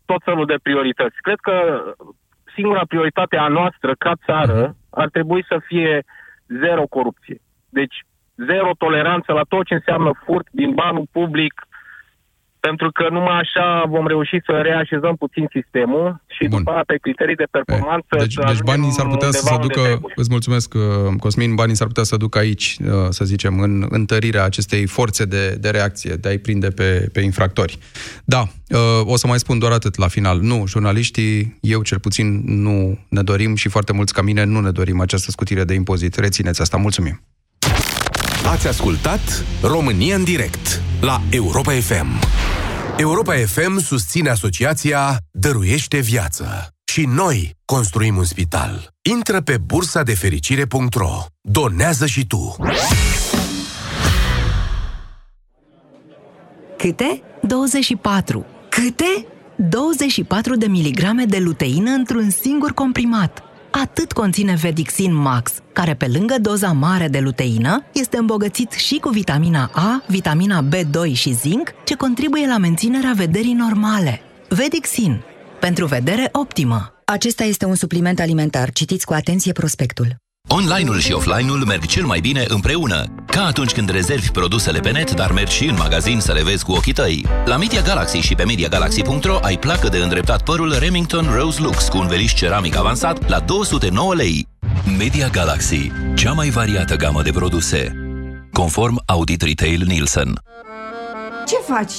[0.05, 1.17] tot felul de priorități.
[1.21, 1.53] Cred că
[2.55, 6.05] singura prioritate a noastră ca țară ar trebui să fie
[6.49, 7.41] zero corupție.
[7.69, 7.97] Deci
[8.37, 11.68] zero toleranță la tot ce înseamnă furt din banul public,
[12.61, 16.59] pentru că numai așa vom reuși să reașezăm puțin sistemul și Bun.
[16.59, 19.39] după aia pe criterii de performanță Deci, să deci ajungem banii s-ar putea să se
[19.39, 20.13] undeva unde ducă, trebuie.
[20.17, 20.83] îți mulțumesc, uh,
[21.19, 25.57] Cosmin, banii s-ar putea să ducă aici, uh, să zicem, în întărirea acestei forțe de,
[25.61, 27.79] de reacție, de a-i prinde pe, pe infractori.
[28.25, 30.41] Da, uh, o să mai spun doar atât la final.
[30.41, 34.71] Nu, jurnaliștii, eu cel puțin nu ne dorim și foarte mulți ca mine nu ne
[34.71, 36.15] dorim această scutire de impozit.
[36.15, 36.77] Rețineți asta.
[36.77, 37.21] Mulțumim!
[38.51, 42.07] Ați ascultat România în direct la Europa FM.
[42.97, 46.69] Europa FM susține asociația Dăruiește Viață.
[46.85, 48.89] Și noi construim un spital.
[49.11, 51.25] Intră pe bursa de fericire.ro.
[51.41, 52.57] Donează și tu.
[56.79, 57.23] Câte?
[57.43, 58.47] 24.
[58.69, 59.27] Câte?
[59.57, 63.48] 24 de miligrame de luteină într-un singur comprimat.
[63.71, 69.09] Atât conține Vedixin Max, care pe lângă doza mare de luteină, este îmbogățit și cu
[69.09, 74.21] vitamina A, vitamina B2 și zinc, ce contribuie la menținerea vederii normale.
[74.49, 75.23] Vedixin.
[75.61, 76.93] Pentru vedere optimă.
[77.05, 78.71] Acesta este un supliment alimentar.
[78.71, 80.17] Citiți cu atenție prospectul.
[80.49, 83.05] Online-ul și offline-ul merg cel mai bine împreună.
[83.27, 86.65] Ca atunci când rezervi produsele pe net, dar mergi și în magazin să le vezi
[86.65, 87.27] cu ochii tăi.
[87.45, 91.99] La Media Galaxy și pe MediaGalaxy.ro ai placă de îndreptat părul Remington Rose Lux cu
[91.99, 94.47] un veliș ceramic avansat la 209 lei.
[94.99, 97.93] Media Galaxy, cea mai variată gamă de produse.
[98.53, 100.43] Conform Audit Retail Nielsen.
[101.47, 101.95] Ce faci?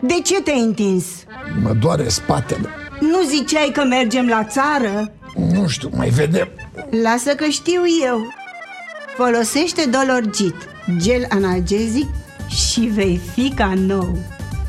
[0.00, 1.04] De ce te-ai întins?
[1.62, 2.68] Mă doare spatele.
[3.00, 5.12] Nu ziceai că mergem la țară?
[5.38, 6.48] Nu știu, mai vedem.
[7.02, 8.32] Lasă că știu eu.
[9.16, 10.54] Folosește Dolorgit,
[10.98, 12.08] gel analgezic
[12.48, 14.18] și vei fi ca nou.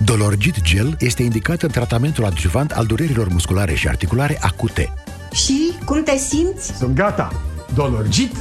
[0.06, 4.94] Dolorgit Gel este indicat în tratamentul adjuvant al durerilor musculare și articulare acute.
[5.32, 6.78] Și cum te simți?
[6.78, 7.42] Sunt gata.
[7.74, 8.32] Dolorgit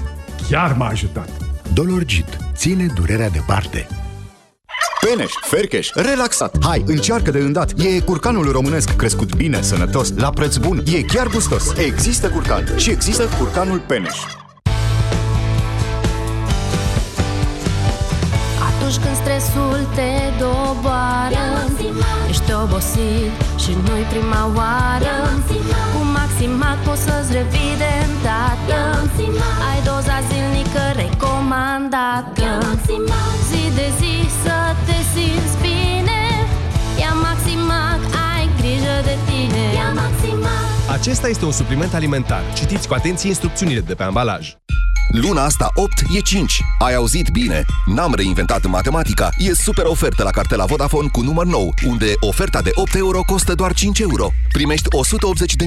[0.51, 1.29] chiar m-a ajutat.
[1.73, 3.87] Dolorgit ține durerea departe.
[5.09, 6.57] Peneș, fercheș, relaxat.
[6.63, 7.73] Hai, încearcă de îndat.
[7.77, 10.83] E curcanul românesc crescut bine, sănătos, la preț bun.
[10.95, 11.73] E chiar gustos.
[11.77, 14.19] Există curcan și există curcanul Peneș.
[18.69, 21.47] Atunci când stresul te doboară
[22.29, 23.33] Ești obosit
[23.63, 25.17] și nu-i prima oară
[25.93, 28.81] Cu Maximat poți să-ți revii de îndată
[29.69, 32.51] Ai doza zilnică recomandată
[33.49, 33.59] Zi
[40.91, 42.43] acesta este un supliment alimentar.
[42.55, 44.57] Citiți cu atenție instrucțiunile de pe ambalaj.
[45.11, 46.63] Luna asta 8 e 5.
[46.79, 47.65] Ai auzit bine?
[47.95, 49.29] N-am reinventat matematica.
[49.39, 53.55] E super ofertă la cartela Vodafone cu număr nou, unde oferta de 8 euro costă
[53.55, 54.31] doar 5 euro.
[54.53, 54.89] Primești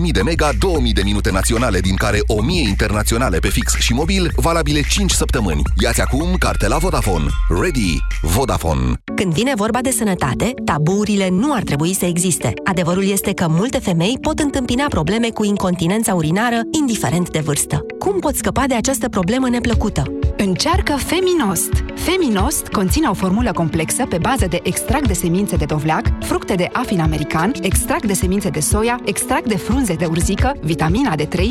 [0.06, 4.32] 180.000 de mega, 2000 de minute naționale, din care 1000 internaționale pe fix și mobil,
[4.36, 5.62] valabile 5 săptămâni.
[5.84, 7.26] Iați acum cartela Vodafone.
[7.62, 7.98] Ready.
[8.22, 8.94] Vodafone.
[9.16, 12.54] Când vine vorba de sănătate, tabuurile nu ar trebui să existe.
[12.64, 17.86] Adevărul este că multe femei pot întâmpina probleme cu incontinența urinară, indiferent de vârstă.
[18.00, 20.04] Cum poți scăpa de această problemă neplăcută?
[20.38, 21.72] Încearcă Feminost.
[21.96, 26.70] Feminost conține o formulă complexă pe bază de extract de semințe de dovleac, fructe de
[26.72, 31.42] afin american, extract de semințe de soia, extract de frunze de urzică, vitamina D3